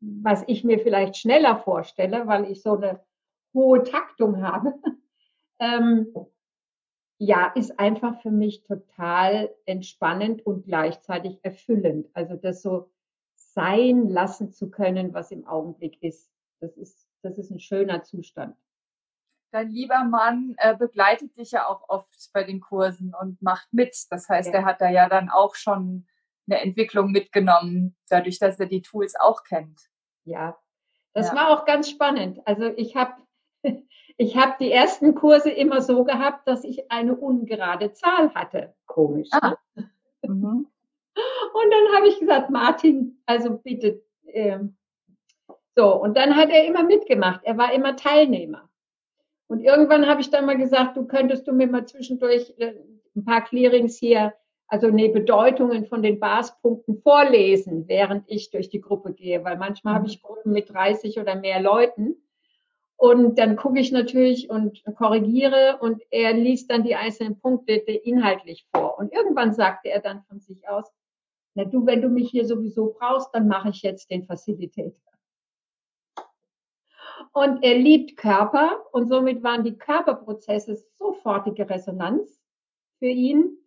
[0.00, 3.00] was ich mir vielleicht schneller vorstelle, weil ich so eine
[3.52, 4.74] hohe Taktung habe.
[5.58, 6.14] ähm,
[7.18, 12.08] ja, ist einfach für mich total entspannend und gleichzeitig erfüllend.
[12.14, 12.90] Also das so
[13.34, 16.30] sein lassen zu können, was im Augenblick ist.
[16.60, 18.54] Das ist das ist ein schöner Zustand.
[19.54, 23.96] Dein lieber Mann äh, begleitet dich ja auch oft bei den Kursen und macht mit.
[24.10, 24.54] Das heißt, ja.
[24.54, 26.08] er hat da ja dann auch schon
[26.48, 29.80] eine Entwicklung mitgenommen, dadurch, dass er die Tools auch kennt.
[30.24, 30.58] Ja,
[31.12, 31.36] das ja.
[31.36, 32.40] war auch ganz spannend.
[32.46, 33.12] Also ich habe
[34.16, 38.74] ich hab die ersten Kurse immer so gehabt, dass ich eine ungerade Zahl hatte.
[38.86, 39.28] Komisch.
[39.30, 39.54] Ah.
[39.76, 39.90] Ne?
[40.22, 40.66] Mhm.
[41.54, 44.76] Und dann habe ich gesagt, Martin, also bitte, ähm,
[45.76, 47.40] so, und dann hat er immer mitgemacht.
[47.44, 48.68] Er war immer Teilnehmer.
[49.46, 52.74] Und irgendwann habe ich dann mal gesagt, du könntest du mir mal zwischendurch äh,
[53.14, 54.34] ein paar Clearings hier,
[54.66, 59.94] also ne Bedeutungen von den Basispunkten vorlesen, während ich durch die Gruppe gehe, weil manchmal
[59.94, 62.16] habe ich Gruppen mit 30 oder mehr Leuten.
[62.96, 68.66] Und dann gucke ich natürlich und korrigiere und er liest dann die einzelnen Punkte inhaltlich
[68.74, 68.98] vor.
[68.98, 70.90] Und irgendwann sagte er dann von sich aus,
[71.54, 75.13] na du, wenn du mich hier sowieso brauchst, dann mache ich jetzt den Facilitator.
[77.32, 82.40] Und er liebt Körper und somit waren die Körperprozesse sofortige Resonanz
[82.98, 83.58] für ihn.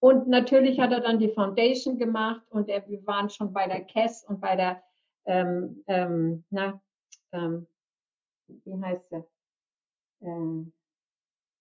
[0.00, 3.84] Und natürlich hat er dann die Foundation gemacht und er, wir waren schon bei der
[3.84, 4.82] Cass und bei der,
[5.26, 6.80] ähm, ähm, na,
[7.32, 7.66] ähm,
[8.46, 9.24] wie heißt sie?
[10.22, 10.72] Ähm,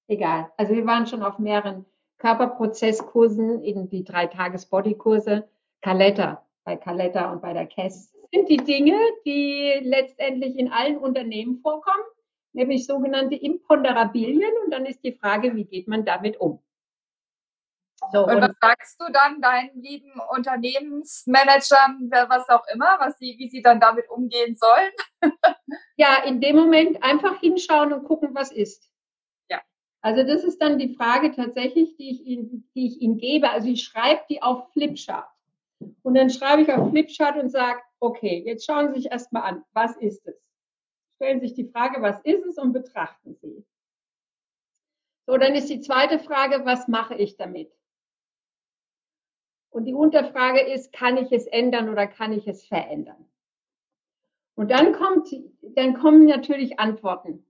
[0.07, 0.51] egal.
[0.57, 1.85] Also wir waren schon auf mehreren
[2.17, 5.49] Körperprozesskursen, eben die drei Tages Bodykurse,
[5.81, 11.59] Caletta, bei Caletta und bei der Cass sind die Dinge, die letztendlich in allen Unternehmen
[11.61, 12.03] vorkommen,
[12.53, 14.53] nämlich sogenannte Imponderabilien.
[14.63, 16.61] Und dann ist die Frage, wie geht man damit um?
[18.11, 23.35] So, und, und was sagst du dann deinen lieben Unternehmensmanagern, was auch immer, was sie,
[23.37, 24.91] wie sie dann damit umgehen sollen?
[25.97, 28.89] ja, in dem Moment einfach hinschauen und gucken, was ist.
[29.49, 29.61] Ja.
[30.01, 33.49] Also das ist dann die Frage tatsächlich, die ich ihnen, die ich ihnen gebe.
[33.49, 35.29] Also ich schreibe die auf Flipchart.
[36.03, 39.63] Und dann schreibe ich auf Flipchart und sage, okay, jetzt schauen Sie sich erstmal an,
[39.73, 40.35] was ist es?
[41.15, 43.65] Stellen Sie sich die Frage, was ist es und betrachten Sie.
[45.27, 47.71] So, dann ist die zweite Frage, was mache ich damit?
[49.69, 53.29] Und die Unterfrage ist, kann ich es ändern oder kann ich es verändern?
[54.55, 55.29] Und dann kommt,
[55.61, 57.45] dann kommen natürlich Antworten.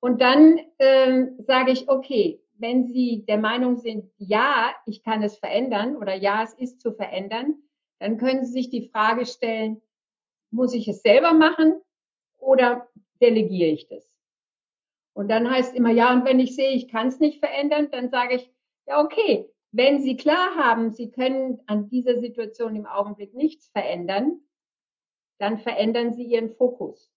[0.00, 5.36] Und dann äh, sage ich, okay, wenn Sie der Meinung sind, ja, ich kann es
[5.36, 7.62] verändern oder ja, es ist zu verändern,
[7.98, 9.82] dann können Sie sich die Frage stellen,
[10.50, 11.78] muss ich es selber machen
[12.38, 12.88] oder
[13.20, 14.16] delegiere ich das?
[15.12, 18.08] Und dann heißt immer, ja, und wenn ich sehe, ich kann es nicht verändern, dann
[18.08, 18.50] sage ich,
[18.86, 24.40] ja, okay, wenn Sie klar haben, Sie können an dieser Situation im Augenblick nichts verändern,
[25.38, 27.12] dann verändern Sie Ihren Fokus.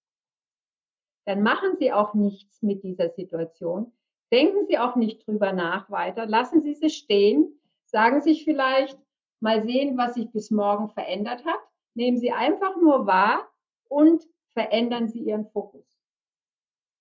[1.26, 3.94] Dann machen Sie auch nichts mit dieser Situation.
[4.32, 6.26] Denken Sie auch nicht drüber nach weiter.
[6.26, 7.60] Lassen Sie sie stehen.
[7.86, 9.00] Sagen sich vielleicht,
[9.40, 11.60] mal sehen, was sich bis morgen verändert hat.
[11.94, 13.48] Nehmen Sie einfach nur wahr
[13.88, 15.86] und verändern Sie Ihren Fokus.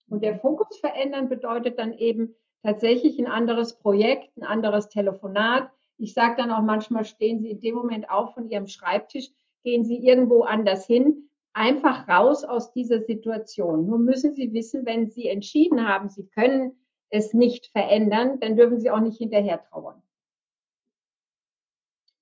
[0.09, 5.71] Und der Fokus verändern bedeutet dann eben tatsächlich ein anderes Projekt, ein anderes Telefonat.
[5.99, 9.31] Ich sage dann auch manchmal, stehen Sie in dem Moment auf von Ihrem Schreibtisch,
[9.65, 13.87] gehen Sie irgendwo anders hin, einfach raus aus dieser Situation.
[13.87, 16.77] Nur müssen Sie wissen, wenn Sie entschieden haben, Sie können
[17.11, 20.03] es nicht verändern, dann dürfen Sie auch nicht hinterher trauern.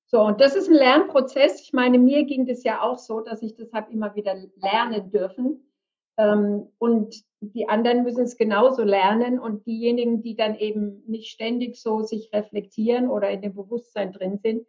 [0.06, 1.60] So, und das ist ein Lernprozess.
[1.60, 5.10] Ich meine, mir ging das ja auch so, dass ich das habe immer wieder lernen
[5.10, 5.72] dürfen.
[6.16, 9.40] Ähm, und die anderen müssen es genauso lernen.
[9.40, 14.38] Und diejenigen, die dann eben nicht ständig so sich reflektieren oder in dem Bewusstsein drin
[14.38, 14.66] sind,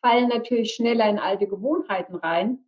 [0.00, 2.64] fallen natürlich schneller in alte Gewohnheiten rein.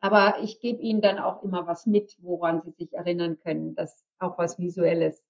[0.00, 4.04] Aber ich gebe ihnen dann auch immer was mit, woran sie sich erinnern können, dass
[4.18, 5.24] auch was Visuelles,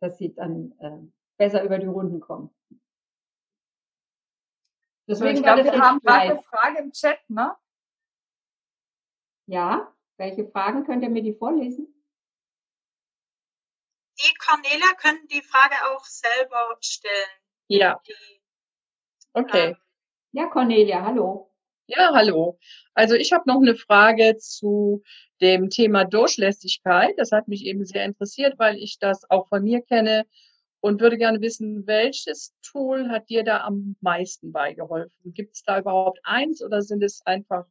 [0.00, 0.98] dass sie dann äh,
[1.36, 2.54] besser über die Runden kommen.
[5.06, 7.56] Deswegen ich glaube, wir haben gerade eine Frage im Chat, ne?
[9.46, 11.92] Ja, welche Fragen könnt ihr mir die vorlesen?
[14.22, 17.30] Die Cornelia können die Frage auch selber stellen.
[17.68, 18.00] Ja.
[18.06, 18.14] Die,
[19.32, 19.68] okay.
[19.70, 19.76] Ähm,
[20.32, 21.49] ja, Cornelia, hallo.
[21.92, 22.56] Ja, hallo.
[22.94, 25.02] Also ich habe noch eine Frage zu
[25.40, 27.14] dem Thema Durchlässigkeit.
[27.16, 30.24] Das hat mich eben sehr interessiert, weil ich das auch von mir kenne
[30.78, 35.34] und würde gerne wissen, welches Tool hat dir da am meisten beigeholfen?
[35.34, 37.66] Gibt es da überhaupt eins oder sind es einfach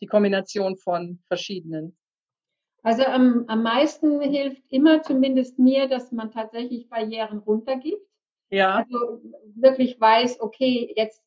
[0.00, 1.94] die Kombination von verschiedenen?
[2.82, 8.08] Also am, am meisten hilft immer zumindest mir, dass man tatsächlich Barrieren runtergibt.
[8.48, 8.76] Ja.
[8.76, 9.20] Also
[9.56, 11.22] wirklich weiß, okay, jetzt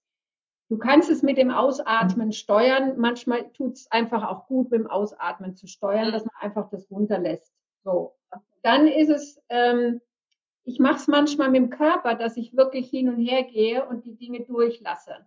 [0.71, 2.97] du kannst es mit dem Ausatmen steuern.
[2.97, 6.89] Manchmal tut es einfach auch gut, mit dem Ausatmen zu steuern, dass man einfach das
[6.89, 7.53] runterlässt.
[7.83, 8.15] So.
[8.63, 10.01] Dann ist es ähm,
[10.63, 14.05] ich mache es manchmal mit dem Körper, dass ich wirklich hin und her gehe und
[14.05, 15.25] die Dinge durchlasse.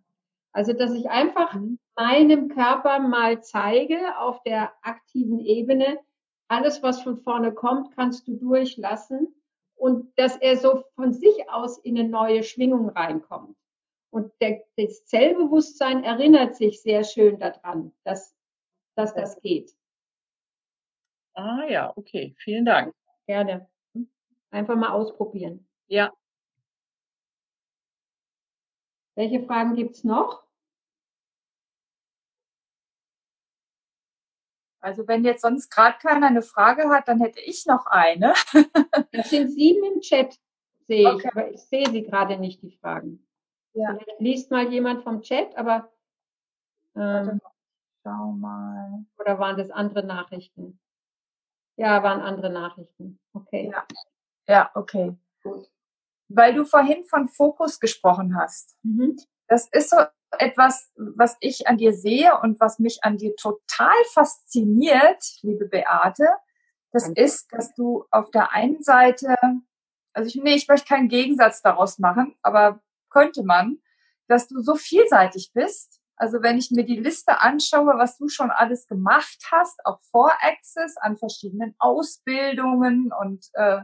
[0.53, 1.79] Also, dass ich einfach mhm.
[1.97, 5.99] meinem Körper mal zeige auf der aktiven Ebene,
[6.49, 9.35] alles, was von vorne kommt, kannst du durchlassen
[9.75, 13.57] und dass er so von sich aus in eine neue Schwingung reinkommt.
[14.15, 18.33] Und der, das Zellbewusstsein erinnert sich sehr schön daran, dass,
[18.95, 19.77] dass das geht.
[21.33, 22.95] Ah ja, okay, vielen Dank.
[23.27, 23.69] Gerne.
[24.53, 25.67] Einfach mal ausprobieren.
[25.89, 26.13] Ja.
[29.17, 30.45] Welche Fragen gibt es noch?
[34.79, 38.35] Also wenn jetzt sonst gerade keiner eine Frage hat, dann hätte ich noch eine.
[39.11, 40.39] Es sind sieben im Chat,
[40.87, 41.19] sehe okay.
[41.19, 43.27] ich, aber ich sehe sie gerade nicht, die Fragen.
[43.75, 43.95] Ja.
[43.95, 45.91] Vielleicht liest mal jemand vom Chat, aber
[46.97, 47.41] ähm,
[48.03, 49.05] schau mal.
[49.19, 50.79] Oder waren das andere Nachrichten?
[51.77, 53.19] Ja, waren andere Nachrichten.
[53.33, 53.71] Okay.
[53.73, 53.85] Ja.
[54.47, 55.17] Ja, okay.
[55.43, 55.69] Gut.
[56.29, 58.77] Weil du vorhin von Fokus gesprochen hast.
[58.83, 59.17] Mhm.
[59.49, 59.97] Das ist so
[60.39, 66.29] etwas, was ich an dir sehe und was mich an dir total fasziniert, liebe Beate.
[66.93, 67.23] Das Danke.
[67.23, 69.35] ist, dass du auf der einen Seite,
[70.13, 72.81] also ich, nee, ich möchte keinen Gegensatz daraus machen, aber
[73.15, 73.79] könnte man,
[74.29, 76.01] dass du so vielseitig bist.
[76.17, 80.33] Also wenn ich mir die Liste anschaue, was du schon alles gemacht hast, auch vor
[80.41, 83.81] Access an verschiedenen Ausbildungen und äh,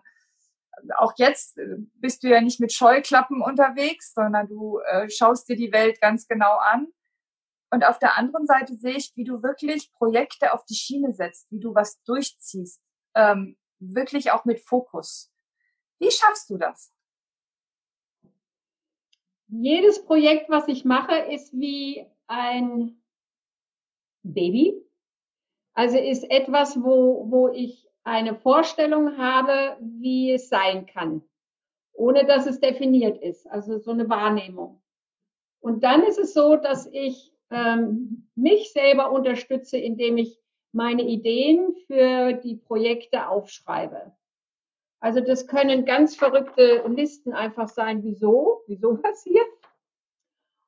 [0.96, 5.56] auch jetzt äh, bist du ja nicht mit Scheuklappen unterwegs, sondern du äh, schaust dir
[5.56, 6.88] die Welt ganz genau an.
[7.72, 11.50] Und auf der anderen Seite sehe ich, wie du wirklich Projekte auf die Schiene setzt,
[11.50, 12.80] wie du was durchziehst,
[13.14, 15.32] ähm, wirklich auch mit Fokus.
[15.98, 16.92] Wie schaffst du das?
[19.50, 23.00] Jedes Projekt, was ich mache, ist wie ein
[24.22, 24.80] Baby.
[25.74, 31.22] Also ist etwas, wo, wo ich eine Vorstellung habe, wie es sein kann,
[31.92, 34.82] ohne dass es definiert ist, also so eine Wahrnehmung.
[35.60, 40.40] Und dann ist es so, dass ich ähm, mich selber unterstütze, indem ich
[40.72, 44.12] meine Ideen für die Projekte aufschreibe.
[45.00, 49.48] Also das können ganz verrückte Listen einfach sein, wieso, wieso passiert.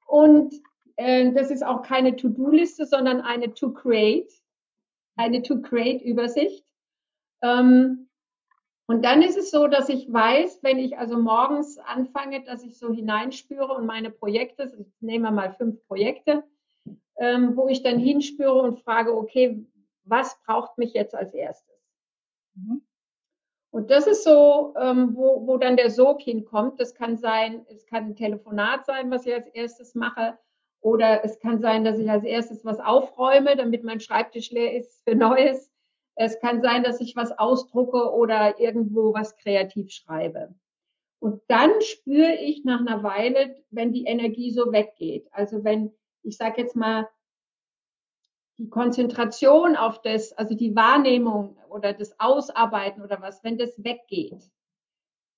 [0.07, 0.55] Und
[0.97, 4.33] äh, das ist auch keine To-Do-Liste, sondern eine To-Create,
[5.17, 6.65] eine To-Create-Übersicht.
[7.43, 8.09] Ähm,
[8.87, 12.79] und dann ist es so, dass ich weiß, wenn ich also morgens anfange, dass ich
[12.79, 16.45] so hineinspüre und meine Projekte, ich nehme mal fünf Projekte,
[17.17, 19.65] ähm, wo ich dann hinspüre und frage, okay,
[20.05, 21.81] was braucht mich jetzt als erstes?
[22.55, 22.83] Mhm.
[23.73, 26.79] Und das ist so, ähm, wo, wo dann der Sog hinkommt.
[26.79, 30.39] Das kann sein, es kann ein Telefonat sein, was ich als erstes mache.
[30.83, 35.03] Oder es kann sein, dass ich als erstes was aufräume, damit mein Schreibtisch leer ist
[35.05, 35.73] für Neues.
[36.17, 40.55] Es kann sein, dass ich was ausdrucke oder irgendwo was kreativ schreibe.
[41.19, 45.29] Und dann spüre ich nach einer Weile, wenn die Energie so weggeht.
[45.31, 45.93] Also wenn,
[46.23, 47.09] ich sage jetzt mal,
[48.59, 54.51] die Konzentration auf das, also die Wahrnehmung oder das Ausarbeiten oder was, wenn das weggeht,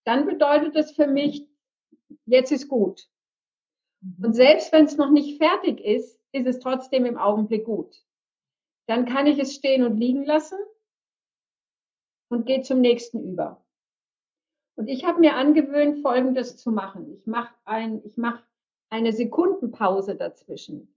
[0.05, 1.49] dann bedeutet das für mich,
[2.27, 3.09] jetzt ist gut.
[4.23, 8.05] Und selbst wenn es noch nicht fertig ist, ist es trotzdem im Augenblick gut.
[8.87, 10.59] dann kann ich es stehen und liegen lassen
[12.29, 13.65] und gehe zum nächsten über.
[14.77, 17.11] Und ich habe mir angewöhnt, Folgendes zu machen.
[17.15, 18.43] Ich mache ein, ich mache
[18.91, 20.94] eine Sekundenpause dazwischen.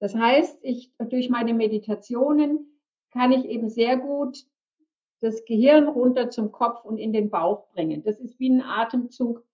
[0.00, 2.80] Das heißt, ich, durch meine Meditationen
[3.12, 4.44] kann ich eben sehr gut
[5.20, 8.02] das Gehirn runter zum Kopf und in den Bauch bringen.
[8.02, 9.44] Das ist wie ein Atemzug,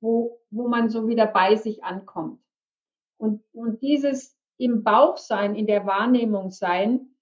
[0.00, 2.40] wo, wo man so wieder bei sich ankommt.
[3.18, 7.16] Und, und dieses im Bauch sein, in der Wahrnehmung sein,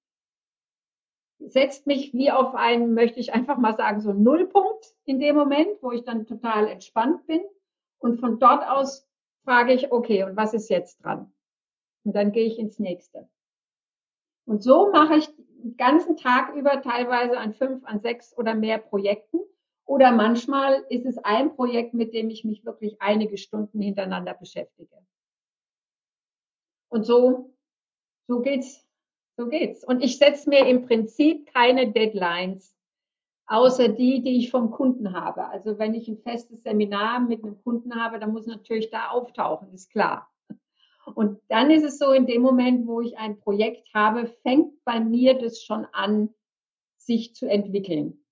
[1.38, 5.82] setzt mich wie auf einen, möchte ich einfach mal sagen, so Nullpunkt in dem Moment,
[5.82, 7.40] wo ich dann total entspannt bin.
[7.98, 9.08] Und von dort aus
[9.44, 11.32] frage ich, okay, und was ist jetzt dran?
[12.04, 13.28] Und dann gehe ich ins nächste.
[14.46, 18.78] Und so mache ich den ganzen Tag über teilweise an fünf, an sechs oder mehr
[18.78, 19.40] Projekten.
[19.84, 24.96] Oder manchmal ist es ein Projekt, mit dem ich mich wirklich einige Stunden hintereinander beschäftige.
[26.90, 27.54] Und so,
[28.26, 28.86] so geht's,
[29.36, 29.84] so geht's.
[29.84, 32.74] Und ich setze mir im Prinzip keine Deadlines,
[33.46, 35.46] außer die, die ich vom Kunden habe.
[35.48, 39.72] Also wenn ich ein festes Seminar mit einem Kunden habe, dann muss natürlich da auftauchen,
[39.72, 40.30] ist klar.
[41.14, 45.00] Und dann ist es so, in dem Moment, wo ich ein Projekt habe, fängt bei
[45.00, 46.30] mir das schon an,
[46.96, 48.24] sich zu entwickeln.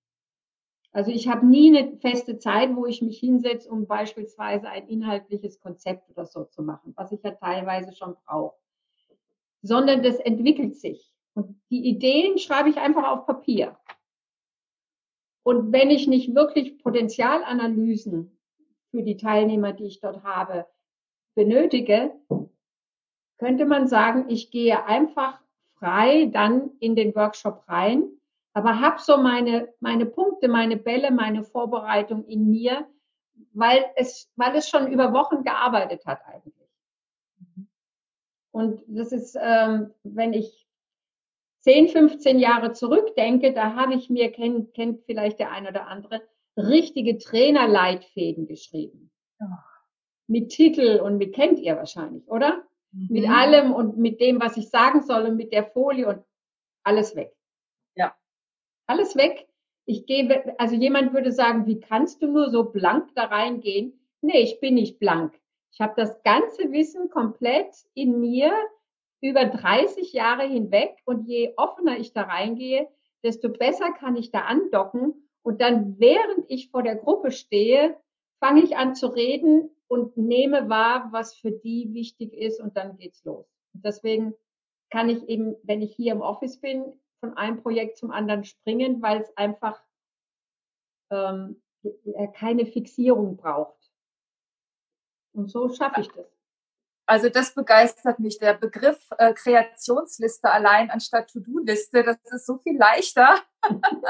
[0.91, 5.59] Also ich habe nie eine feste Zeit, wo ich mich hinsetze, um beispielsweise ein inhaltliches
[5.59, 8.55] Konzept oder so zu machen, was ich ja teilweise schon brauche.
[9.61, 11.13] Sondern das entwickelt sich.
[11.33, 13.77] Und die Ideen schreibe ich einfach auf Papier.
[15.43, 18.37] Und wenn ich nicht wirklich Potenzialanalysen
[18.89, 20.65] für die Teilnehmer, die ich dort habe,
[21.35, 22.11] benötige,
[23.37, 25.39] könnte man sagen, ich gehe einfach
[25.79, 28.03] frei dann in den Workshop rein,
[28.53, 32.87] aber habe so meine, meine Punkte, meine Bälle, meine Vorbereitung in mir,
[33.53, 36.53] weil es, weil es schon über Wochen gearbeitet hat eigentlich.
[38.51, 40.67] Und das ist, ähm, wenn ich
[41.59, 46.23] 10, 15 Jahre zurückdenke, da habe ich mir, kennt, kennt vielleicht der ein oder andere,
[46.55, 49.11] richtige Trainerleitfäden geschrieben.
[49.39, 49.63] Ja.
[50.25, 52.63] Mit Titel und mit kennt ihr wahrscheinlich, oder?
[52.97, 53.07] Mhm.
[53.09, 56.23] Mit allem und mit dem, was ich sagen soll und mit der Folie und
[56.83, 57.35] alles weg.
[57.95, 58.15] Ja.
[58.87, 59.47] Alles weg.
[59.85, 63.99] Ich gehe, also jemand würde sagen, wie kannst du nur so blank da reingehen?
[64.21, 65.39] Nee, ich bin nicht blank.
[65.71, 68.51] Ich habe das ganze Wissen komplett in mir
[69.21, 72.87] über 30 Jahre hinweg und je offener ich da reingehe,
[73.23, 77.97] desto besser kann ich da andocken und dann, während ich vor der Gruppe stehe,
[78.39, 82.97] fange ich an zu reden und nehme wahr, was für die wichtig ist und dann
[82.97, 83.45] geht's los.
[83.73, 84.33] Und deswegen
[84.89, 86.85] kann ich eben, wenn ich hier im Office bin,
[87.19, 89.81] von einem Projekt zum anderen springen, weil es einfach
[91.11, 91.61] ähm,
[92.33, 93.91] keine Fixierung braucht.
[95.33, 96.25] Und so schaffe ich das.
[97.09, 98.37] Also das begeistert mich.
[98.37, 103.37] Der Begriff äh, Kreationsliste allein anstatt To-Do-Liste, das ist so viel leichter.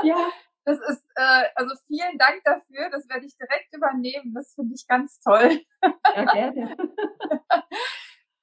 [0.04, 0.30] Ja.
[0.68, 2.90] Das ist, äh, also vielen Dank dafür.
[2.90, 4.34] Das werde ich direkt übernehmen.
[4.34, 5.62] Das finde ich ganz toll.
[6.16, 6.76] Ja, gerne.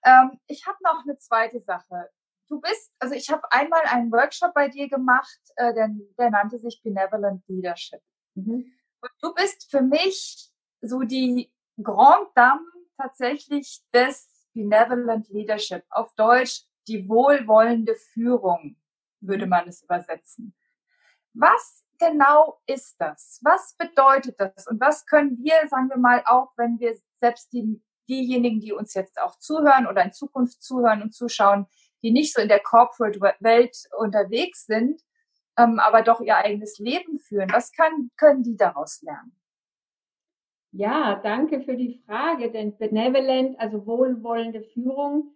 [0.04, 2.08] ähm, ich habe noch eine zweite Sache.
[2.48, 6.58] Du bist, also ich habe einmal einen Workshop bei dir gemacht, äh, der, der nannte
[6.58, 8.00] sich Benevolent Leadership.
[8.34, 8.72] Mhm.
[9.00, 10.50] Und du bist für mich
[10.80, 11.52] so die
[11.82, 12.64] Grand Dame
[12.96, 15.84] tatsächlich des Benevolent Leadership.
[15.90, 18.80] Auf Deutsch die wohlwollende Führung,
[19.20, 20.54] würde man es übersetzen.
[21.34, 23.40] Was genau ist das?
[23.42, 24.66] Was bedeutet das?
[24.66, 28.94] Und was können wir, sagen wir mal, auch wenn wir selbst die, diejenigen, die uns
[28.94, 31.66] jetzt auch zuhören oder in Zukunft zuhören und zuschauen,
[32.02, 35.00] die nicht so in der Corporate-Welt unterwegs sind,
[35.56, 39.36] ähm, aber doch ihr eigenes Leben führen, was kann, können die daraus lernen?
[40.72, 45.32] Ja, danke für die Frage, denn Benevolent, also wohlwollende Führung,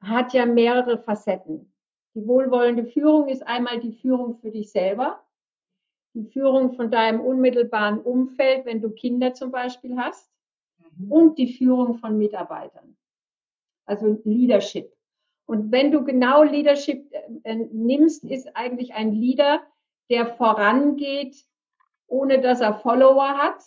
[0.00, 1.74] hat ja mehrere Facetten.
[2.14, 5.22] Die wohlwollende Führung ist einmal die Führung für dich selber,
[6.14, 10.30] die Führung von deinem unmittelbaren Umfeld, wenn du Kinder zum Beispiel hast,
[10.96, 11.12] mhm.
[11.12, 12.96] und die Führung von Mitarbeitern.
[13.86, 14.92] Also Leadership.
[15.46, 19.62] Und wenn du genau Leadership äh, nimmst, ist eigentlich ein Leader,
[20.08, 21.44] der vorangeht,
[22.06, 23.62] ohne dass er Follower hat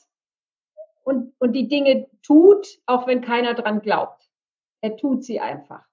[1.03, 4.29] und, und die Dinge tut, auch wenn keiner dran glaubt.
[4.81, 5.85] Er tut sie einfach.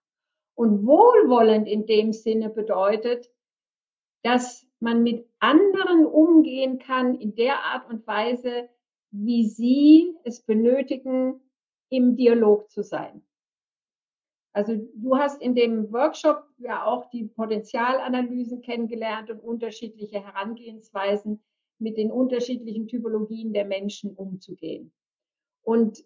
[0.55, 3.31] Und wohlwollend in dem Sinne bedeutet,
[4.23, 8.69] dass man mit anderen umgehen kann in der Art und Weise,
[9.11, 11.41] wie sie es benötigen,
[11.91, 13.23] im Dialog zu sein.
[14.53, 21.43] Also du hast in dem Workshop ja auch die Potenzialanalysen kennengelernt und unterschiedliche Herangehensweisen
[21.79, 24.93] mit den unterschiedlichen Typologien der Menschen umzugehen.
[25.63, 26.05] Und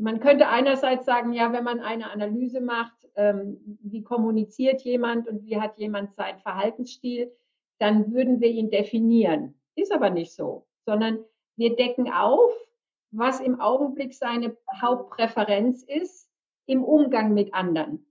[0.00, 5.44] Man könnte einerseits sagen, ja, wenn man eine Analyse macht, ähm, wie kommuniziert jemand und
[5.44, 7.32] wie hat jemand seinen Verhaltensstil,
[7.78, 9.60] dann würden wir ihn definieren.
[9.74, 11.24] Ist aber nicht so, sondern
[11.56, 12.52] wir decken auf,
[13.10, 16.30] was im Augenblick seine Hauptpräferenz ist
[16.66, 18.06] im Umgang mit anderen.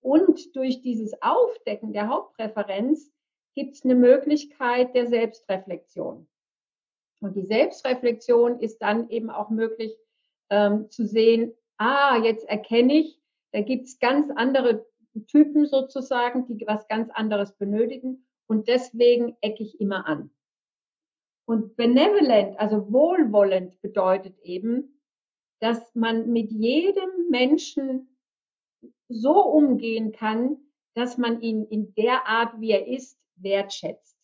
[0.00, 3.12] Und durch dieses Aufdecken der Hauptpräferenz
[3.54, 6.28] gibt es eine Möglichkeit der Selbstreflexion.
[7.20, 9.96] Und die Selbstreflexion ist dann eben auch möglich
[10.50, 13.20] ähm, zu sehen, ah, jetzt erkenne ich,
[13.52, 14.86] da gibt es ganz andere
[15.26, 20.30] Typen sozusagen, die was ganz anderes benötigen und deswegen ecke ich immer an.
[21.46, 25.00] Und benevolent, also wohlwollend bedeutet eben,
[25.60, 28.18] dass man mit jedem Menschen
[29.08, 30.58] so umgehen kann,
[30.94, 34.16] dass man ihn in der Art, wie er ist, wertschätzt.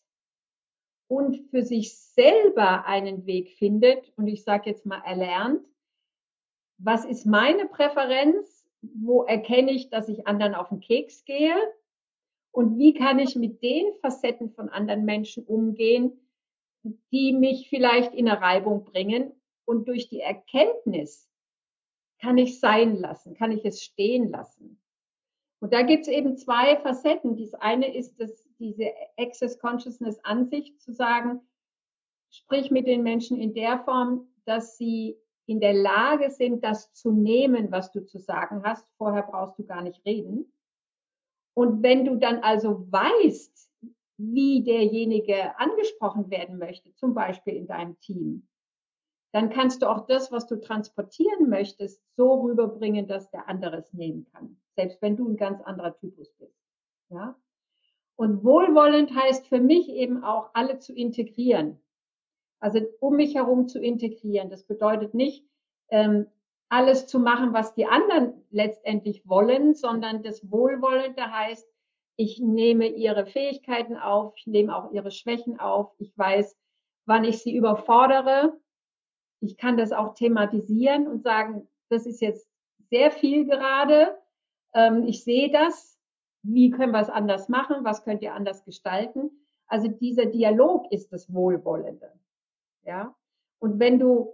[1.07, 5.65] Und für sich selber einen Weg findet und ich sage jetzt mal erlernt,
[6.77, 11.55] was ist meine Präferenz, wo erkenne ich, dass ich anderen auf den Keks gehe
[12.53, 16.13] und wie kann ich mit den Facetten von anderen Menschen umgehen,
[17.11, 19.31] die mich vielleicht in eine Reibung bringen
[19.65, 21.27] und durch die Erkenntnis
[22.21, 24.79] kann ich sein lassen, kann ich es stehen lassen.
[25.61, 27.37] Und da gibt es eben zwei Facetten.
[27.37, 31.41] Das eine ist das, diese Access Consciousness Ansicht zu sagen,
[32.29, 37.11] sprich mit den Menschen in der Form, dass sie in der Lage sind, das zu
[37.11, 38.87] nehmen, was du zu sagen hast.
[38.97, 40.53] Vorher brauchst du gar nicht reden.
[41.53, 43.69] Und wenn du dann also weißt,
[44.17, 48.47] wie derjenige angesprochen werden möchte, zum Beispiel in deinem Team,
[49.33, 53.91] dann kannst du auch das, was du transportieren möchtest, so rüberbringen, dass der andere es
[53.91, 54.57] nehmen kann.
[54.75, 56.55] Selbst wenn du ein ganz anderer Typus bist.
[57.09, 57.35] Ja?
[58.15, 61.79] Und wohlwollend heißt für mich eben auch, alle zu integrieren.
[62.59, 64.49] Also um mich herum zu integrieren.
[64.49, 65.45] Das bedeutet nicht,
[65.89, 66.27] ähm,
[66.69, 71.67] alles zu machen, was die anderen letztendlich wollen, sondern das Wohlwollende heißt,
[72.15, 76.55] ich nehme ihre Fähigkeiten auf, ich nehme auch ihre Schwächen auf, ich weiß,
[77.05, 78.53] wann ich sie überfordere
[79.43, 82.47] ich kann das auch thematisieren und sagen, das ist jetzt
[82.89, 84.17] sehr viel gerade.
[84.73, 85.99] Ähm, ich sehe das.
[86.43, 87.83] Wie können wir es anders machen?
[87.83, 89.31] Was könnt ihr anders gestalten?
[89.67, 92.11] Also dieser Dialog ist das Wohlwollende.
[92.83, 93.15] Ja.
[93.59, 94.33] Und wenn du,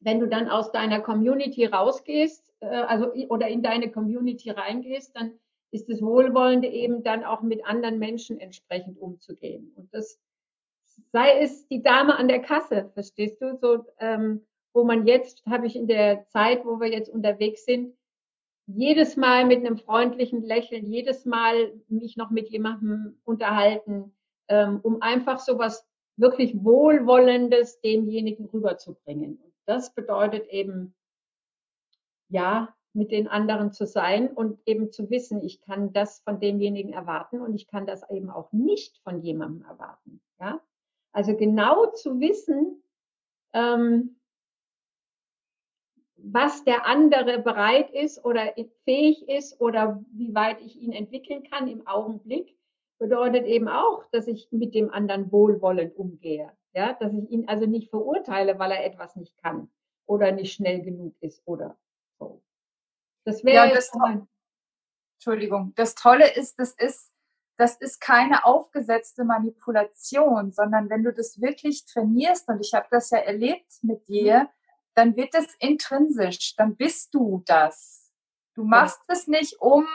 [0.00, 5.32] wenn du dann aus deiner Community rausgehst, äh, also oder in deine Community reingehst, dann
[5.70, 9.72] ist das Wohlwollende eben dann auch mit anderen Menschen entsprechend umzugehen.
[9.76, 10.18] Und das
[11.12, 13.56] sei es die Dame an der Kasse, verstehst du?
[13.56, 17.94] So, ähm, wo man jetzt, habe ich in der Zeit, wo wir jetzt unterwegs sind,
[18.66, 24.14] jedes Mal mit einem freundlichen Lächeln, jedes Mal mich noch mit jemandem unterhalten,
[24.48, 25.86] ähm, um einfach so was
[26.16, 29.38] wirklich Wohlwollendes demjenigen rüberzubringen.
[29.68, 30.94] Das bedeutet eben,
[32.30, 36.94] ja, mit den anderen zu sein und eben zu wissen, ich kann das von demjenigen
[36.94, 40.22] erwarten und ich kann das eben auch nicht von jemandem erwarten.
[40.40, 40.58] Ja,
[41.12, 42.82] also genau zu wissen,
[43.52, 44.18] ähm,
[46.16, 48.54] was der andere bereit ist oder
[48.84, 52.56] fähig ist oder wie weit ich ihn entwickeln kann im Augenblick,
[52.98, 56.50] bedeutet eben auch, dass ich mit dem anderen wohlwollend umgehe.
[56.74, 59.70] Ja, dass ich ihn also nicht verurteile, weil er etwas nicht kann
[60.06, 61.76] oder nicht schnell genug ist oder
[62.18, 62.42] so.
[63.24, 63.90] Das wäre ja, das
[65.16, 65.72] Entschuldigung.
[65.74, 67.12] Das Tolle ist, das ist
[67.58, 73.10] das ist keine aufgesetzte Manipulation, sondern wenn du das wirklich trainierst, und ich habe das
[73.10, 74.48] ja erlebt mit dir,
[74.94, 78.12] dann wird es intrinsisch, dann bist du das.
[78.54, 79.86] Du machst es nicht, um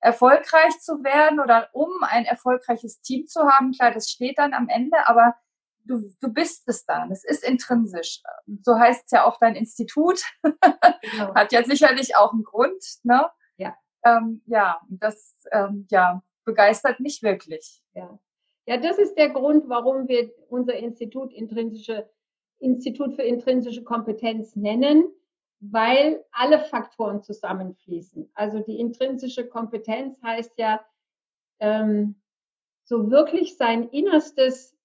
[0.00, 3.72] erfolgreich zu werden oder um ein erfolgreiches Team zu haben.
[3.72, 5.36] Klar, das steht dann am Ende, aber
[5.88, 7.10] du, du bist es dann.
[7.10, 8.22] Es ist intrinsisch.
[8.62, 10.22] So heißt es ja auch dein Institut.
[11.00, 11.34] Genau.
[11.34, 12.84] Hat ja sicherlich auch einen Grund.
[13.02, 13.26] Ne?
[13.56, 13.76] Ja.
[14.04, 17.82] Ähm, ja, das, ähm, ja, begeistert mich wirklich.
[17.94, 18.18] Ja.
[18.66, 22.10] ja, das ist der Grund, warum wir unser Institut intrinsische
[22.60, 25.12] Institut für intrinsische Kompetenz nennen,
[25.60, 28.30] weil alle Faktoren zusammenfließen.
[28.34, 30.84] Also die intrinsische Kompetenz heißt ja,
[31.60, 32.20] ähm,
[32.84, 34.77] so wirklich sein Innerstes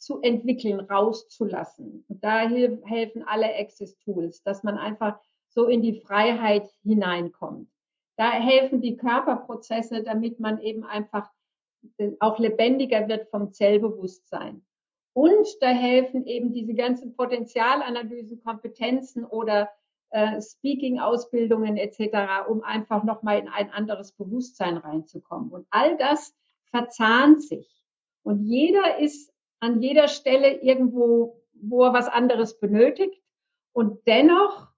[0.00, 2.04] zu entwickeln, rauszulassen.
[2.08, 7.68] Und da helfen alle Access Tools, dass man einfach so in die Freiheit hineinkommt.
[8.16, 11.30] Da helfen die Körperprozesse, damit man eben einfach
[11.98, 14.64] äh, auch lebendiger wird vom Zellbewusstsein.
[15.12, 19.70] Und da helfen eben diese ganzen Potenzialanalysen, Kompetenzen oder
[20.10, 25.50] äh, Speaking-Ausbildungen etc., um einfach nochmal in ein anderes Bewusstsein reinzukommen.
[25.50, 26.34] Und all das
[26.70, 27.84] verzahnt sich.
[28.22, 33.22] Und jeder ist an jeder Stelle irgendwo, wo er was anderes benötigt.
[33.72, 34.70] Und dennoch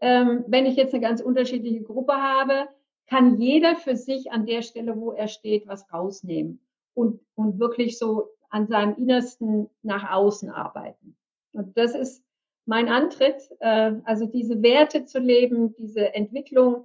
[0.00, 2.68] ähm, wenn ich jetzt eine ganz unterschiedliche Gruppe habe,
[3.08, 6.60] kann jeder für sich an der Stelle, wo er steht, was rausnehmen
[6.94, 11.16] und, und wirklich so an seinem Innersten nach außen arbeiten.
[11.52, 12.22] Und das ist
[12.66, 16.84] mein Antritt, äh, also diese Werte zu leben, diese Entwicklung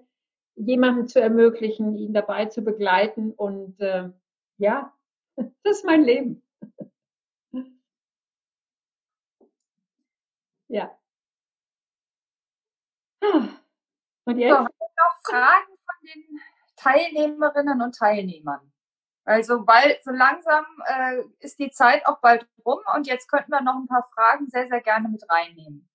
[0.56, 3.32] jemandem zu ermöglichen, ihn dabei zu begleiten.
[3.32, 4.10] Und äh,
[4.58, 4.94] ja,
[5.36, 6.42] das ist mein Leben.
[10.74, 11.00] Ja.
[14.26, 14.52] Und jetzt?
[14.52, 16.42] So, noch Fragen von den
[16.76, 18.74] Teilnehmerinnen und Teilnehmern.
[19.26, 23.62] Also bald, so langsam äh, ist die Zeit auch bald rum und jetzt könnten wir
[23.62, 25.90] noch ein paar Fragen sehr, sehr gerne mit reinnehmen.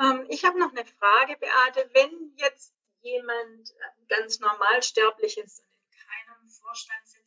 [0.00, 1.90] Ähm, ich habe noch eine Frage, Beate.
[1.94, 7.17] Wenn jetzt jemand äh, ganz normal sterblich ist und in keinem Vorstand sitzt,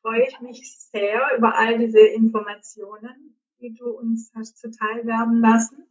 [0.04, 5.86] freue ich mich sehr über all diese Informationen, die du uns hast zuteil werden lassen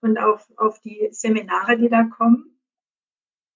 [0.00, 2.60] und auf, auf die Seminare, die da kommen.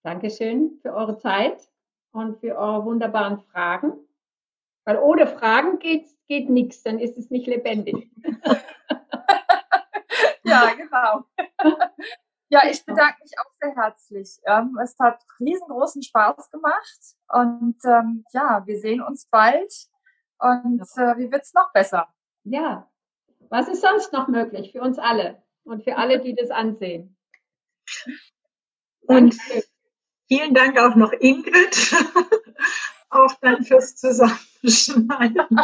[0.03, 1.71] Dankeschön für eure Zeit
[2.13, 3.93] und für eure wunderbaren Fragen.
[4.87, 8.11] Weil ohne Fragen geht, geht nichts, dann ist es nicht lebendig.
[10.45, 11.27] ja, genau.
[12.49, 14.41] Ja, ich bedanke mich auch sehr herzlich.
[14.45, 19.90] Ähm, es hat riesengroßen Spaß gemacht und ähm, ja, wir sehen uns bald
[20.41, 22.09] und äh, wie wird's noch besser?
[22.45, 22.91] Ja,
[23.49, 27.17] was ist sonst noch möglich für uns alle und für alle, die das ansehen?
[29.03, 29.37] Und
[30.29, 31.95] vielen Dank auch noch Ingrid,
[33.11, 35.47] auch dann fürs Zusammenschneiden.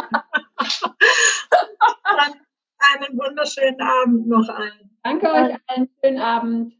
[2.95, 4.97] einen wunderschönen Abend noch allen.
[5.03, 5.89] Danke euch allen.
[6.03, 6.73] Schönen Abend.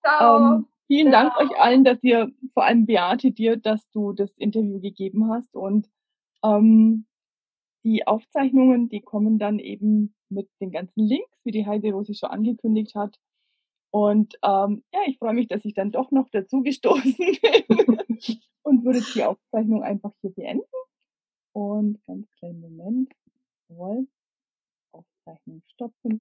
[0.00, 0.36] Ciao.
[0.36, 1.28] Ähm, vielen Ciao.
[1.28, 5.54] Dank euch allen, dass ihr, vor allem Beate, dir, dass du das Interview gegeben hast.
[5.54, 5.88] Und
[6.42, 7.06] ähm,
[7.84, 12.30] die Aufzeichnungen, die kommen dann eben mit den ganzen Links, wie die Heide Rose schon
[12.30, 13.18] angekündigt hat.
[13.90, 17.14] Und ähm, ja, ich freue mich, dass ich dann doch noch dazu gestoßen
[17.68, 17.98] bin
[18.62, 20.64] und würde die Aufzeichnung einfach hier beenden.
[21.52, 23.12] Und ganz kleinen Moment.
[23.68, 24.08] Jawohl.
[24.92, 26.20] Aufzeichnung stoppen.